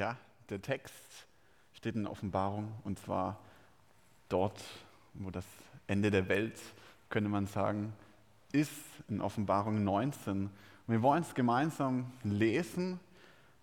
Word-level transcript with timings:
Ja, 0.00 0.16
der 0.48 0.62
Text 0.62 0.94
steht 1.74 1.94
in 1.94 2.06
Offenbarung 2.06 2.72
und 2.84 2.98
zwar 2.98 3.38
dort, 4.30 4.58
wo 5.12 5.30
das 5.30 5.44
Ende 5.88 6.10
der 6.10 6.26
Welt, 6.30 6.58
könnte 7.10 7.28
man 7.28 7.46
sagen, 7.46 7.92
ist, 8.50 8.72
in 9.08 9.20
Offenbarung 9.20 9.84
19. 9.84 10.44
Und 10.44 10.50
wir 10.86 11.02
wollen 11.02 11.22
es 11.22 11.34
gemeinsam 11.34 12.10
lesen 12.24 12.98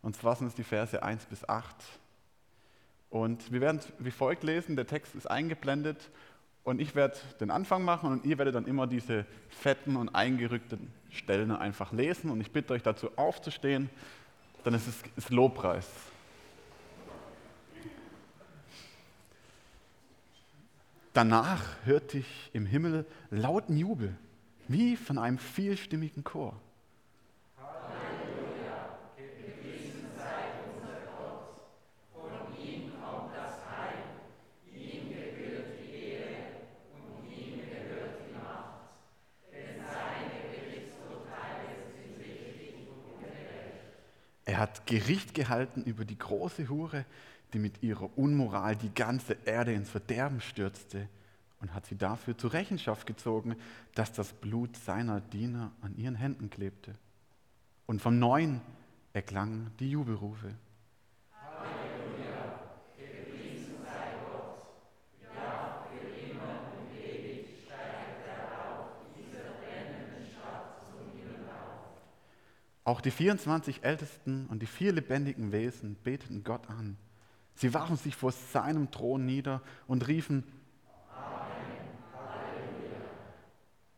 und 0.03 0.15
zwar 0.15 0.35
sind 0.35 0.45
es 0.45 0.53
die 0.53 0.63
Verse 0.63 1.01
1 1.01 1.25
bis 1.25 1.49
8. 1.49 1.75
Und 3.09 3.51
wir 3.51 3.59
werden 3.59 3.77
es 3.77 3.91
wie 3.97 4.11
folgt 4.11 4.43
lesen, 4.43 4.75
der 4.75 4.85
Text 4.85 5.15
ist 5.15 5.25
eingeblendet 5.25 6.11
und 6.63 6.79
ich 6.79 6.93
werde 6.93 7.17
den 7.39 7.49
Anfang 7.49 7.83
machen 7.83 8.11
und 8.11 8.25
ihr 8.25 8.37
werdet 8.37 8.53
dann 8.53 8.67
immer 8.67 8.85
diese 8.85 9.25
fetten 9.49 9.95
und 9.95 10.13
eingerückten 10.13 10.93
Stellen 11.09 11.49
einfach 11.49 11.93
lesen 11.93 12.29
und 12.29 12.41
ich 12.41 12.51
bitte 12.51 12.73
euch 12.73 12.83
dazu 12.83 13.09
aufzustehen, 13.17 13.89
dann 14.63 14.75
ist 14.75 14.87
es 14.87 15.01
ist 15.15 15.31
Lobpreis. 15.31 15.89
Danach 21.17 21.63
hörte 21.83 22.19
ich 22.19 22.51
im 22.53 22.67
Himmel 22.67 23.03
lauten 23.31 23.75
Jubel, 23.75 24.15
wie 24.67 24.95
von 24.95 25.17
einem 25.17 25.39
vielstimmigen 25.39 26.23
Chor. 26.23 26.53
Er 44.45 44.59
hat 44.59 44.85
Gericht 44.85 45.33
gehalten 45.33 45.81
über 45.81 46.05
die 46.05 46.19
große 46.19 46.69
Hure, 46.69 47.05
die 47.53 47.59
mit 47.59 47.83
ihrer 47.83 48.17
Unmoral 48.17 48.75
die 48.75 48.93
ganze 48.93 49.37
Erde 49.45 49.73
ins 49.73 49.89
Verderben 49.89 50.41
stürzte 50.41 51.07
und 51.59 51.73
hat 51.73 51.85
sie 51.85 51.95
dafür 51.95 52.37
zur 52.37 52.53
Rechenschaft 52.53 53.07
gezogen, 53.07 53.55
dass 53.95 54.11
das 54.11 54.33
Blut 54.33 54.75
seiner 54.75 55.21
Diener 55.21 55.71
an 55.81 55.95
ihren 55.97 56.15
Händen 56.15 56.49
klebte. 56.49 56.93
Und 57.85 58.01
vom 58.01 58.19
Neuen 58.19 58.61
erklangen 59.13 59.71
die 59.79 59.91
Jubelrufe. 59.91 60.53
Auch 72.83 73.01
die 73.01 73.11
24 73.11 73.83
Ältesten 73.83 74.47
und 74.47 74.61
die 74.61 74.65
vier 74.65 74.93
lebendigen 74.93 75.51
Wesen 75.51 75.97
beteten 76.03 76.45
Gott 76.45 76.69
an. 76.69 76.95
Sie 77.57 77.73
warfen 77.73 77.97
sich 77.97 78.15
vor 78.15 78.31
seinem 78.31 78.91
Thron 78.91 79.25
nieder 79.25 79.63
und 79.87 80.07
riefen. 80.07 80.43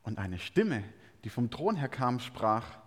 Und 0.02 0.18
eine 0.18 0.40
Stimme, 0.40 0.82
die 1.26 1.30
vom 1.30 1.52
Thron 1.52 1.76
her 1.76 1.90
kam, 1.90 2.20
sprach 2.20 2.80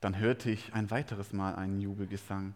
Dann 0.00 0.16
hörte 0.16 0.50
ich 0.50 0.72
ein 0.72 0.90
weiteres 0.90 1.34
Mal 1.34 1.56
einen 1.56 1.80
Jubelgesang 1.80 2.54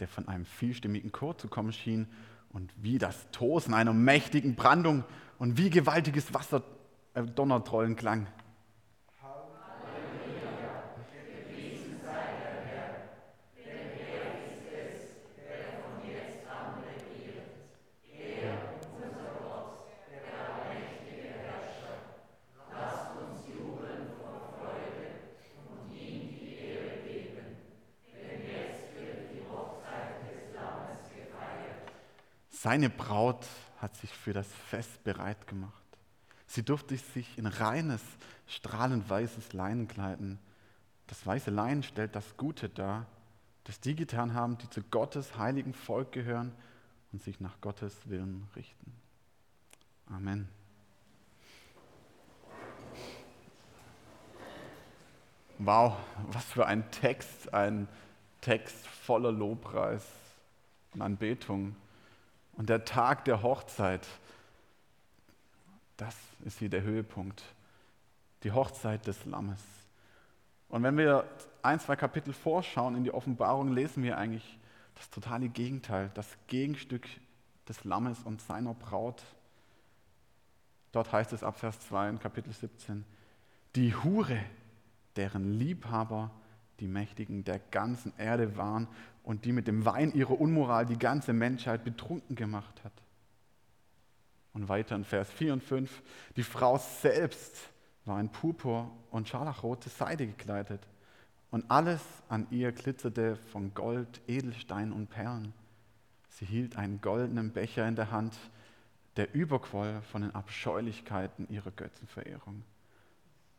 der 0.00 0.08
von 0.08 0.26
einem 0.26 0.44
vielstimmigen 0.44 1.12
Chor 1.12 1.38
zu 1.38 1.46
kommen 1.46 1.72
schien 1.72 2.08
und 2.52 2.72
wie 2.76 2.98
das 2.98 3.30
Tosen 3.32 3.74
einer 3.74 3.92
mächtigen 3.92 4.54
Brandung 4.54 5.04
und 5.38 5.58
wie 5.58 5.70
gewaltiges 5.70 6.34
Wasser 6.34 6.62
äh, 7.14 7.22
klang. 7.96 8.26
Seine 32.72 32.88
Braut 32.88 33.46
hat 33.82 33.94
sich 33.96 34.10
für 34.10 34.32
das 34.32 34.46
Fest 34.50 35.04
bereit 35.04 35.46
gemacht. 35.46 35.84
Sie 36.46 36.62
durfte 36.62 36.96
sich 36.96 37.36
in 37.36 37.46
reines, 37.46 38.00
strahlend 38.46 39.10
weißes 39.10 39.52
Leinen 39.52 39.88
kleiden. 39.88 40.38
Das 41.06 41.26
weiße 41.26 41.50
Leinen 41.50 41.82
stellt 41.82 42.16
das 42.16 42.38
Gute 42.38 42.70
dar, 42.70 43.04
das 43.64 43.78
die 43.80 43.94
getan 43.94 44.32
haben, 44.32 44.56
die 44.56 44.70
zu 44.70 44.82
Gottes 44.84 45.36
heiligen 45.36 45.74
Volk 45.74 46.12
gehören 46.12 46.50
und 47.12 47.22
sich 47.22 47.40
nach 47.40 47.60
Gottes 47.60 47.94
Willen 48.08 48.48
richten. 48.56 48.94
Amen. 50.06 50.48
Wow, 55.58 55.98
was 56.28 56.44
für 56.46 56.64
ein 56.64 56.90
Text, 56.90 57.52
ein 57.52 57.86
Text 58.40 58.86
voller 58.86 59.30
Lobpreis 59.30 60.06
und 60.94 61.02
Anbetung. 61.02 61.76
Und 62.52 62.68
der 62.68 62.84
Tag 62.84 63.24
der 63.24 63.42
Hochzeit, 63.42 64.06
das 65.96 66.16
ist 66.44 66.58
hier 66.58 66.68
der 66.68 66.82
Höhepunkt. 66.82 67.42
Die 68.42 68.52
Hochzeit 68.52 69.06
des 69.06 69.24
Lammes. 69.24 69.62
Und 70.68 70.82
wenn 70.82 70.96
wir 70.96 71.24
ein, 71.62 71.78
zwei 71.80 71.96
Kapitel 71.96 72.32
vorschauen 72.32 72.96
in 72.96 73.04
die 73.04 73.14
Offenbarung, 73.14 73.72
lesen 73.72 74.02
wir 74.02 74.18
eigentlich 74.18 74.58
das 74.94 75.10
totale 75.10 75.48
Gegenteil, 75.48 76.10
das 76.14 76.26
Gegenstück 76.48 77.06
des 77.68 77.84
Lammes 77.84 78.18
und 78.24 78.40
seiner 78.40 78.74
Braut. 78.74 79.22
Dort 80.92 81.12
heißt 81.12 81.32
es 81.32 81.42
ab 81.42 81.58
Vers 81.58 81.80
2 81.88 82.10
in 82.10 82.18
Kapitel 82.18 82.52
17, 82.52 83.04
die 83.76 83.94
Hure, 83.94 84.40
deren 85.16 85.58
Liebhaber 85.58 86.30
die 86.80 86.88
Mächtigen 86.88 87.44
der 87.44 87.58
ganzen 87.58 88.12
Erde 88.18 88.56
waren 88.56 88.88
und 89.22 89.44
die 89.44 89.52
mit 89.52 89.68
dem 89.68 89.84
Wein 89.84 90.12
ihrer 90.12 90.40
Unmoral 90.40 90.86
die 90.86 90.98
ganze 90.98 91.32
Menschheit 91.32 91.84
betrunken 91.84 92.36
gemacht 92.36 92.82
hat. 92.84 92.92
Und 94.52 94.68
weiter 94.68 94.96
in 94.96 95.04
Vers 95.04 95.30
4 95.30 95.54
und 95.54 95.62
5, 95.62 96.02
die 96.36 96.42
Frau 96.42 96.78
selbst 96.78 97.56
war 98.04 98.20
in 98.20 98.28
Purpur 98.28 98.90
und 99.10 99.28
scharlachrote 99.28 99.88
Seide 99.88 100.26
gekleidet 100.26 100.86
und 101.50 101.70
alles 101.70 102.00
an 102.28 102.46
ihr 102.50 102.72
glitzerte 102.72 103.36
von 103.36 103.74
Gold, 103.74 104.20
Edelstein 104.26 104.92
und 104.92 105.08
Perlen. 105.08 105.52
Sie 106.28 106.44
hielt 106.44 106.76
einen 106.76 107.00
goldenen 107.00 107.52
Becher 107.52 107.86
in 107.86 107.94
der 107.94 108.10
Hand, 108.10 108.36
der 109.16 109.34
überquoll 109.34 110.00
von 110.10 110.22
den 110.22 110.34
Abscheulichkeiten 110.34 111.48
ihrer 111.50 111.70
Götzenverehrung 111.70 112.64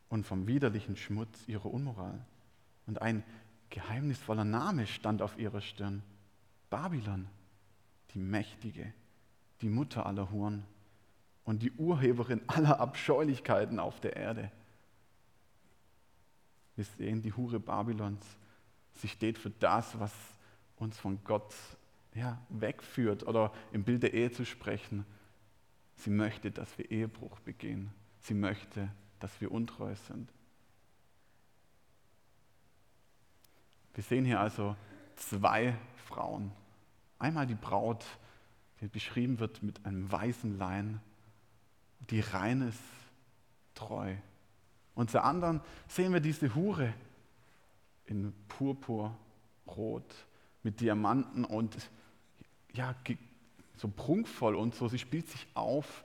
und 0.10 0.25
vom 0.25 0.48
widerlichen 0.48 0.98
Schmutz 0.98 1.48
ihrer 1.48 1.71
Unmoral. 1.71 2.25
Und 2.88 3.01
ein 3.01 3.24
geheimnisvoller 3.74 4.46
Name 4.46 4.86
stand 4.86 5.24
auf 5.24 5.38
ihrer 5.40 5.60
Stirn. 5.60 6.04
Babylon, 6.70 7.28
die 8.14 8.20
Mächtige, 8.20 8.94
die 9.62 9.68
Mutter 9.68 10.06
aller 10.06 10.30
Huren 10.31 10.64
und 11.44 11.64
die 11.64 11.72
Urheberin 11.72 12.42
aller 12.48 12.80
Abscheulichkeiten 12.80 13.80
auf 13.80 14.00
der 14.00 14.16
Erde. 14.16 14.52
Wir 16.75 16.86
sehen 16.86 17.24
die 17.24 17.34
Hure 17.34 17.60
Babylons. 17.60 18.24
Sie 18.94 19.08
steht 19.08 19.40
für 19.40 19.50
das, 19.50 20.00
was 20.00 20.14
uns 20.78 20.98
von 21.00 21.24
Gott 21.24 21.54
ja, 22.14 22.40
wegführt 22.50 23.24
oder 23.24 23.52
im 23.72 23.84
Bild 23.84 24.04
der 24.04 24.14
Ehe 24.14 24.31
zu 24.31 24.46
sprechen. 24.46 25.04
Sie 25.96 26.12
möchte, 26.12 26.52
dass 26.52 26.78
wir 26.78 26.92
Ehebruch 26.92 27.40
begehen. 27.40 27.92
Sie 28.22 28.36
möchte, 28.36 28.90
dass 29.20 29.42
wir 29.42 29.52
untreu 29.52 29.96
sind. 29.96 30.30
Wir 33.94 34.04
sehen 34.04 34.25
hier 34.25 34.40
also 34.40 34.75
zwei 35.16 35.75
Frauen. 36.07 36.51
Einmal 37.19 37.45
die 37.45 37.56
Braut, 37.56 38.06
die 38.81 38.88
beschrieben 38.88 39.40
wird 39.40 39.63
mit 39.63 39.86
einem 39.86 40.12
weißen 40.12 40.57
Lein, 40.57 41.00
die 42.10 42.19
rein 42.19 42.62
ist, 42.62 42.81
treu. 43.75 44.16
Und 44.95 45.12
zur 45.12 45.24
anderen 45.24 45.62
sehen 45.88 46.13
wir 46.13 46.19
diese 46.19 46.54
Hure 46.56 46.94
in 48.06 48.34
Purpurrot 48.48 49.16
mit 50.63 50.81
Diamanten 50.81 51.46
und 51.46 51.89
ja, 52.74 52.96
so 53.75 53.88
prunkvoll 53.88 54.56
und 54.56 54.75
so. 54.75 54.88
Sie 54.88 55.00
spielt 55.00 55.30
sich 55.30 55.48
auf, 55.54 56.04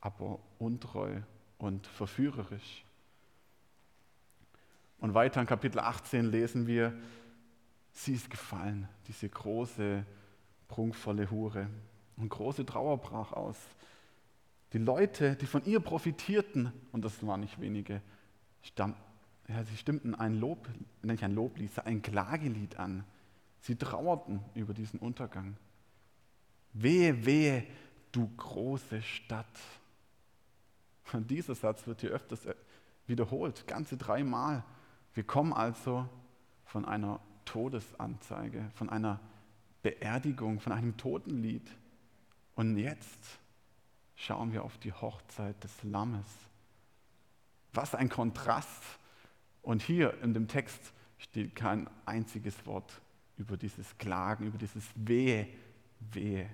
aber 0.00 0.38
untreu 0.58 1.20
und 1.58 1.86
verführerisch. 1.86 2.84
Und 5.00 5.14
weiter 5.14 5.40
in 5.40 5.46
Kapitel 5.46 5.78
18 5.78 6.26
lesen 6.26 6.66
wir, 6.66 6.92
sie 7.92 8.14
ist 8.14 8.30
gefallen, 8.30 8.88
diese 9.06 9.28
große 9.28 10.04
prunkvolle 10.66 11.30
Hure. 11.30 11.68
Und 12.16 12.28
große 12.28 12.66
Trauer 12.66 12.98
brach 12.98 13.32
aus. 13.32 13.56
Die 14.72 14.78
Leute, 14.78 15.36
die 15.36 15.46
von 15.46 15.64
ihr 15.64 15.80
profitierten, 15.80 16.72
und 16.92 17.04
das 17.04 17.24
waren 17.24 17.40
nicht 17.40 17.60
wenige, 17.60 18.02
stamm, 18.62 18.94
ja, 19.46 19.64
sie 19.64 19.76
stimmten 19.76 20.14
ein 20.14 20.38
Lob, 20.38 20.68
nicht 21.02 21.22
ein 21.22 21.34
Loblied, 21.34 21.70
ein 21.84 22.02
Klagelied 22.02 22.76
an. 22.78 23.04
Sie 23.60 23.76
trauerten 23.76 24.40
über 24.54 24.74
diesen 24.74 25.00
Untergang. 25.00 25.56
Wehe, 26.74 27.24
wehe, 27.24 27.66
du 28.12 28.28
große 28.36 29.00
Stadt. 29.00 29.46
Und 31.12 31.30
dieser 31.30 31.54
Satz 31.54 31.86
wird 31.86 32.02
hier 32.02 32.10
öfters 32.10 32.40
wiederholt, 33.06 33.66
ganze 33.66 33.96
dreimal. 33.96 34.64
Wir 35.14 35.24
kommen 35.24 35.52
also 35.52 36.08
von 36.64 36.84
einer 36.84 37.20
Todesanzeige, 37.44 38.70
von 38.74 38.90
einer 38.90 39.20
Beerdigung, 39.82 40.60
von 40.60 40.72
einem 40.72 40.96
Totenlied. 40.96 41.70
Und 42.54 42.76
jetzt 42.76 43.38
schauen 44.16 44.52
wir 44.52 44.64
auf 44.64 44.76
die 44.78 44.92
Hochzeit 44.92 45.62
des 45.62 45.82
Lammes. 45.82 46.26
Was 47.72 47.94
ein 47.94 48.08
Kontrast. 48.08 48.82
Und 49.62 49.82
hier 49.82 50.20
in 50.22 50.34
dem 50.34 50.48
Text 50.48 50.92
steht 51.18 51.54
kein 51.54 51.88
einziges 52.06 52.66
Wort 52.66 53.00
über 53.36 53.56
dieses 53.56 53.96
Klagen, 53.98 54.46
über 54.46 54.58
dieses 54.58 54.84
Wehe, 54.94 55.48
Wehe. 56.00 56.48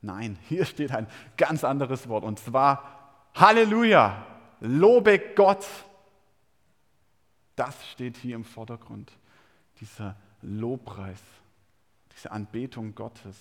Nein, 0.00 0.38
hier 0.48 0.64
steht 0.64 0.92
ein 0.92 1.06
ganz 1.36 1.64
anderes 1.64 2.08
Wort 2.08 2.24
und 2.24 2.38
zwar 2.38 3.28
Halleluja, 3.34 4.26
lobe 4.60 5.18
Gott. 5.34 5.66
Das 7.60 7.86
steht 7.90 8.16
hier 8.16 8.36
im 8.36 8.44
Vordergrund, 8.44 9.12
dieser 9.82 10.16
Lobpreis, 10.40 11.20
diese 12.16 12.32
Anbetung 12.32 12.94
Gottes. 12.94 13.36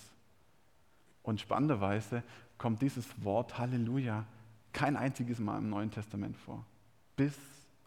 Und 1.23 1.39
spannenderweise 1.39 2.21
kommt 2.57 2.81
dieses 2.81 3.05
Wort 3.23 3.57
Halleluja 3.57 4.25
kein 4.73 4.97
einziges 4.97 5.39
Mal 5.39 5.59
im 5.59 5.69
Neuen 5.69 5.89
Testament 5.89 6.35
vor, 6.35 6.65
bis 7.15 7.33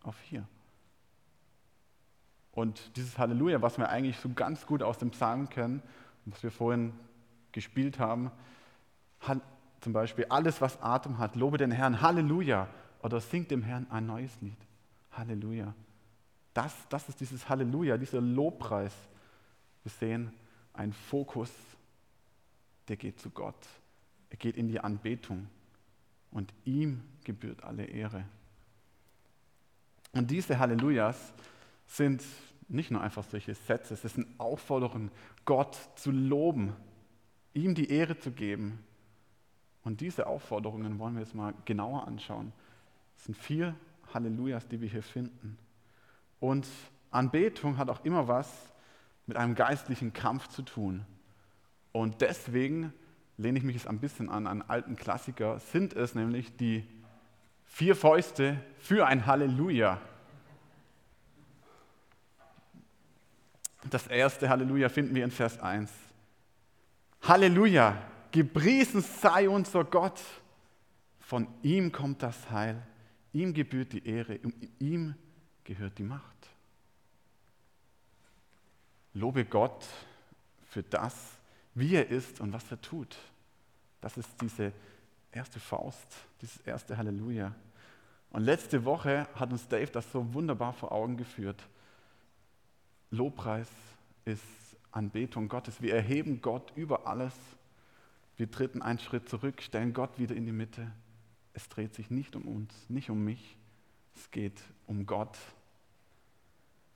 auf 0.04 0.18
hier. 0.22 0.48
Und 2.52 2.96
dieses 2.96 3.18
Halleluja, 3.18 3.60
was 3.60 3.76
wir 3.76 3.90
eigentlich 3.90 4.16
so 4.16 4.30
ganz 4.30 4.64
gut 4.64 4.82
aus 4.82 4.96
dem 4.96 5.10
Psalm 5.10 5.50
kennen, 5.50 5.82
was 6.24 6.42
wir 6.42 6.50
vorhin 6.50 6.94
gespielt 7.52 7.98
haben, 7.98 8.30
hat 9.20 9.42
zum 9.82 9.92
Beispiel 9.92 10.24
alles, 10.30 10.62
was 10.62 10.80
Atem 10.80 11.18
hat, 11.18 11.36
lobe 11.36 11.58
den 11.58 11.72
Herrn, 11.72 12.00
Halleluja, 12.00 12.68
oder 13.02 13.20
singt 13.20 13.50
dem 13.50 13.62
Herrn 13.62 13.86
ein 13.90 14.06
neues 14.06 14.40
Lied, 14.40 14.56
Halleluja. 15.10 15.74
Das, 16.54 16.74
das 16.88 17.08
ist 17.08 17.20
dieses 17.20 17.48
Halleluja, 17.48 17.96
dieser 17.96 18.20
Lobpreis. 18.20 18.94
Wir 19.82 19.90
sehen 19.90 20.32
einen 20.72 20.92
Fokus, 20.92 21.50
der 22.88 22.96
geht 22.96 23.20
zu 23.20 23.30
Gott. 23.30 23.66
Er 24.30 24.36
geht 24.36 24.56
in 24.56 24.68
die 24.68 24.80
Anbetung 24.80 25.48
und 26.30 26.52
ihm 26.64 27.02
gebührt 27.24 27.62
alle 27.64 27.84
Ehre. 27.84 28.24
Und 30.12 30.30
diese 30.30 30.58
Hallelujahs 30.58 31.32
sind 31.86 32.22
nicht 32.68 32.90
nur 32.90 33.00
einfach 33.02 33.24
solche 33.24 33.54
Sätze, 33.54 33.94
es 33.94 34.02
sind 34.02 34.26
Aufforderungen, 34.38 35.10
Gott 35.44 35.76
zu 35.96 36.10
loben, 36.10 36.74
ihm 37.52 37.74
die 37.74 37.90
Ehre 37.90 38.18
zu 38.18 38.30
geben. 38.30 38.82
Und 39.84 40.00
diese 40.00 40.26
Aufforderungen 40.26 40.98
wollen 40.98 41.14
wir 41.14 41.22
jetzt 41.22 41.34
mal 41.34 41.54
genauer 41.64 42.06
anschauen. 42.06 42.52
Es 43.16 43.24
sind 43.24 43.36
vier 43.36 43.74
Hallelujahs, 44.14 44.66
die 44.68 44.80
wir 44.80 44.88
hier 44.88 45.02
finden. 45.02 45.58
Und 46.42 46.66
Anbetung 47.12 47.78
hat 47.78 47.88
auch 47.88 48.04
immer 48.04 48.26
was 48.26 48.48
mit 49.26 49.36
einem 49.36 49.54
geistlichen 49.54 50.12
Kampf 50.12 50.48
zu 50.48 50.62
tun. 50.62 51.06
Und 51.92 52.20
deswegen 52.20 52.92
lehne 53.36 53.58
ich 53.58 53.64
mich 53.64 53.76
jetzt 53.76 53.86
ein 53.86 54.00
bisschen 54.00 54.28
an 54.28 54.48
einen 54.48 54.62
alten 54.62 54.96
Klassiker, 54.96 55.60
sind 55.60 55.92
es 55.92 56.16
nämlich 56.16 56.56
die 56.56 56.84
vier 57.64 57.94
Fäuste 57.94 58.60
für 58.80 59.06
ein 59.06 59.24
Halleluja. 59.24 60.00
Das 63.88 64.08
erste 64.08 64.48
Halleluja 64.48 64.88
finden 64.88 65.14
wir 65.14 65.22
in 65.22 65.30
Vers 65.30 65.60
1. 65.60 65.92
Halleluja, 67.22 68.02
gepriesen 68.32 69.00
sei 69.00 69.48
unser 69.48 69.84
Gott. 69.84 70.20
Von 71.20 71.46
ihm 71.62 71.92
kommt 71.92 72.20
das 72.20 72.50
Heil, 72.50 72.82
ihm 73.32 73.54
gebührt 73.54 73.92
die 73.92 74.04
Ehre, 74.04 74.40
ihm 74.80 75.14
gehört 75.64 75.98
die 75.98 76.02
Macht. 76.02 76.24
Lobe 79.14 79.44
Gott 79.44 79.86
für 80.68 80.82
das, 80.82 81.14
wie 81.74 81.94
er 81.94 82.08
ist 82.08 82.40
und 82.40 82.52
was 82.52 82.70
er 82.70 82.80
tut. 82.80 83.16
Das 84.00 84.16
ist 84.16 84.28
diese 84.40 84.72
erste 85.30 85.60
Faust, 85.60 86.16
dieses 86.40 86.58
erste 86.58 86.96
Halleluja. 86.96 87.54
Und 88.30 88.44
letzte 88.44 88.84
Woche 88.84 89.28
hat 89.34 89.52
uns 89.52 89.68
Dave 89.68 89.90
das 89.90 90.10
so 90.10 90.32
wunderbar 90.32 90.72
vor 90.72 90.92
Augen 90.92 91.16
geführt. 91.16 91.62
Lobpreis 93.10 93.68
ist 94.24 94.42
Anbetung 94.90 95.48
Gottes. 95.48 95.82
Wir 95.82 95.94
erheben 95.94 96.40
Gott 96.40 96.72
über 96.74 97.06
alles. 97.06 97.34
Wir 98.36 98.50
treten 98.50 98.80
einen 98.80 98.98
Schritt 98.98 99.28
zurück, 99.28 99.60
stellen 99.62 99.92
Gott 99.92 100.18
wieder 100.18 100.34
in 100.34 100.46
die 100.46 100.52
Mitte. 100.52 100.90
Es 101.52 101.68
dreht 101.68 101.94
sich 101.94 102.10
nicht 102.10 102.34
um 102.34 102.48
uns, 102.48 102.72
nicht 102.88 103.10
um 103.10 103.22
mich. 103.22 103.56
Es 104.14 104.30
geht 104.30 104.60
um 104.86 105.06
Gott. 105.06 105.36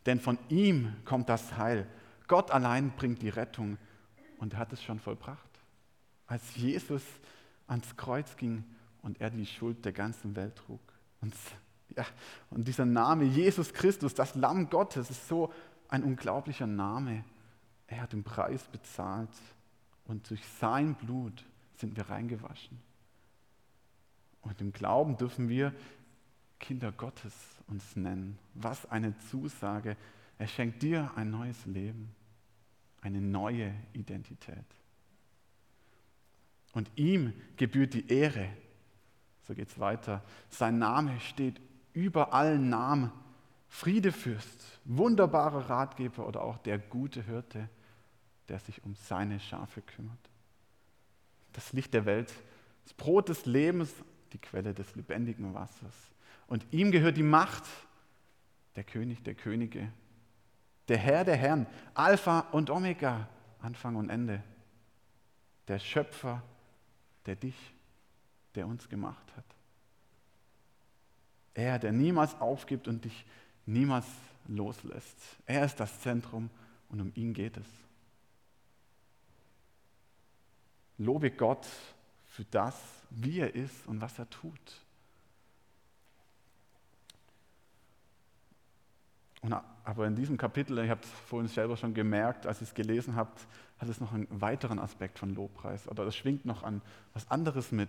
Denn 0.06 0.20
von 0.20 0.38
ihm 0.48 0.94
kommt 1.04 1.28
das 1.28 1.56
Heil. 1.56 1.86
Gott 2.28 2.50
allein 2.50 2.90
bringt 2.96 3.22
die 3.22 3.28
Rettung 3.28 3.78
und 4.38 4.54
er 4.54 4.58
hat 4.60 4.72
es 4.72 4.82
schon 4.82 5.00
vollbracht. 5.00 5.40
Als 6.26 6.56
Jesus 6.56 7.02
ans 7.66 7.96
Kreuz 7.96 8.36
ging 8.36 8.64
und 9.02 9.20
er 9.20 9.30
die 9.30 9.46
Schuld 9.46 9.84
der 9.84 9.92
ganzen 9.92 10.34
Welt 10.36 10.56
trug. 10.56 10.80
Und, 11.20 11.34
ja, 11.96 12.04
und 12.50 12.66
dieser 12.66 12.84
Name 12.84 13.24
Jesus 13.24 13.72
Christus, 13.72 14.14
das 14.14 14.34
Lamm 14.34 14.68
Gottes, 14.70 15.10
ist 15.10 15.28
so 15.28 15.52
ein 15.88 16.02
unglaublicher 16.02 16.66
Name. 16.66 17.24
Er 17.86 18.02
hat 18.02 18.12
den 18.12 18.24
Preis 18.24 18.64
bezahlt 18.64 19.30
und 20.04 20.28
durch 20.30 20.44
sein 20.60 20.94
Blut 20.94 21.44
sind 21.76 21.96
wir 21.96 22.08
reingewaschen. 22.08 22.80
Und 24.42 24.60
im 24.60 24.72
Glauben 24.72 25.16
dürfen 25.16 25.48
wir 25.48 25.72
Kinder 26.58 26.92
Gottes 26.92 27.34
uns 27.66 27.96
nennen. 27.96 28.38
Was 28.54 28.90
eine 28.90 29.16
Zusage. 29.30 29.96
Er 30.38 30.46
schenkt 30.46 30.82
dir 30.82 31.10
ein 31.16 31.30
neues 31.30 31.64
Leben, 31.66 32.14
eine 33.00 33.20
neue 33.20 33.74
Identität. 33.92 34.64
Und 36.72 36.90
ihm 36.96 37.32
gebührt 37.56 37.94
die 37.94 38.08
Ehre. 38.08 38.48
So 39.46 39.54
geht 39.54 39.70
es 39.70 39.78
weiter. 39.78 40.22
Sein 40.50 40.78
Name 40.78 41.18
steht 41.20 41.60
über 41.94 42.34
allen 42.34 42.68
Namen. 42.68 43.12
Friedefürst, 43.68 44.80
wunderbarer 44.84 45.68
Ratgeber 45.68 46.26
oder 46.26 46.42
auch 46.42 46.58
der 46.58 46.78
gute 46.78 47.22
Hirte, 47.22 47.68
der 48.48 48.58
sich 48.60 48.84
um 48.84 48.94
seine 48.94 49.40
Schafe 49.40 49.82
kümmert. 49.82 50.18
Das 51.52 51.72
Licht 51.72 51.94
der 51.94 52.04
Welt, 52.04 52.32
das 52.84 52.94
Brot 52.94 53.28
des 53.28 53.46
Lebens, 53.46 53.92
die 54.36 54.48
Quelle 54.48 54.74
des 54.74 54.94
lebendigen 54.94 55.54
Wassers. 55.54 55.94
Und 56.46 56.66
ihm 56.70 56.90
gehört 56.90 57.16
die 57.16 57.22
Macht, 57.22 57.64
der 58.76 58.84
König 58.84 59.22
der 59.22 59.34
Könige, 59.34 59.90
der 60.88 60.98
Herr 60.98 61.24
der 61.24 61.36
Herren, 61.36 61.66
Alpha 61.94 62.40
und 62.52 62.68
Omega, 62.68 63.28
Anfang 63.60 63.96
und 63.96 64.10
Ende, 64.10 64.42
der 65.68 65.78
Schöpfer, 65.78 66.42
der 67.24 67.36
dich, 67.36 67.56
der 68.54 68.66
uns 68.66 68.90
gemacht 68.90 69.34
hat. 69.36 69.44
Er, 71.54 71.78
der 71.78 71.92
niemals 71.92 72.38
aufgibt 72.38 72.88
und 72.88 73.06
dich 73.06 73.24
niemals 73.64 74.06
loslässt. 74.48 75.16
Er 75.46 75.64
ist 75.64 75.80
das 75.80 75.98
Zentrum 76.00 76.50
und 76.90 77.00
um 77.00 77.10
ihn 77.14 77.32
geht 77.32 77.56
es. 77.56 77.66
Lobe 80.98 81.30
Gott 81.30 81.66
für 82.36 82.44
das, 82.50 82.74
wie 83.08 83.40
er 83.40 83.54
ist 83.54 83.86
und 83.86 84.02
was 84.02 84.18
er 84.18 84.28
tut. 84.28 84.82
Und, 89.40 89.54
aber 89.84 90.06
in 90.06 90.14
diesem 90.14 90.36
Kapitel, 90.36 90.78
ich 90.80 90.90
habe 90.90 91.00
es 91.02 91.08
vorhin 91.08 91.48
selber 91.48 91.78
schon 91.78 91.94
gemerkt, 91.94 92.46
als 92.46 92.60
ihr 92.60 92.66
es 92.66 92.74
gelesen 92.74 93.16
habt, 93.16 93.46
hat 93.78 93.88
es 93.88 94.00
noch 94.00 94.12
einen 94.12 94.26
weiteren 94.28 94.78
Aspekt 94.78 95.18
von 95.18 95.34
Lobpreis. 95.34 95.88
Oder 95.88 96.04
es 96.04 96.14
schwingt 96.14 96.44
noch 96.44 96.62
an 96.62 96.82
was 97.14 97.30
anderes 97.30 97.72
mit. 97.72 97.88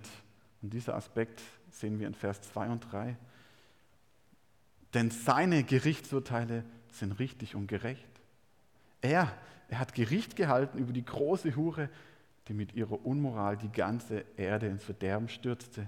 Und 0.62 0.72
dieser 0.72 0.96
Aspekt 0.96 1.42
sehen 1.70 2.00
wir 2.00 2.08
in 2.08 2.13
Vers 2.13 2.42
2 2.42 2.70
und 2.70 2.89
3. 2.89 3.18
Denn 4.94 5.12
seine 5.12 5.63
Gerichtsurteile 5.63 6.63
sind 6.94 7.20
richtig 7.20 7.54
und 7.54 7.68
gerecht. 7.68 8.08
Er, 9.01 9.30
er 9.68 9.80
hat 9.80 9.94
Gericht 9.94 10.38
gehalten 10.38 10.77
über 10.77 10.94
die 10.94 11.04
große 11.04 11.58
Hure, 11.58 11.89
die 12.48 12.54
mit 12.54 12.74
ihrer 12.74 13.06
Unmoral 13.06 13.58
die 13.58 13.72
ganze 13.72 14.24
Erde 14.38 14.68
ins 14.68 14.84
Verderben 14.84 15.30
stürzte 15.30 15.88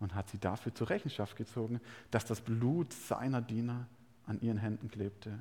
und 0.00 0.14
hat 0.14 0.28
sie 0.28 0.38
dafür 0.38 0.74
zur 0.74 0.90
Rechenschaft 0.90 1.36
gezogen, 1.36 1.80
dass 2.10 2.24
das 2.24 2.40
Blut 2.40 2.92
seiner 2.92 3.40
Diener 3.40 3.86
an 4.26 4.40
ihren 4.40 4.58
Händen 4.58 4.90
klebte. 4.90 5.38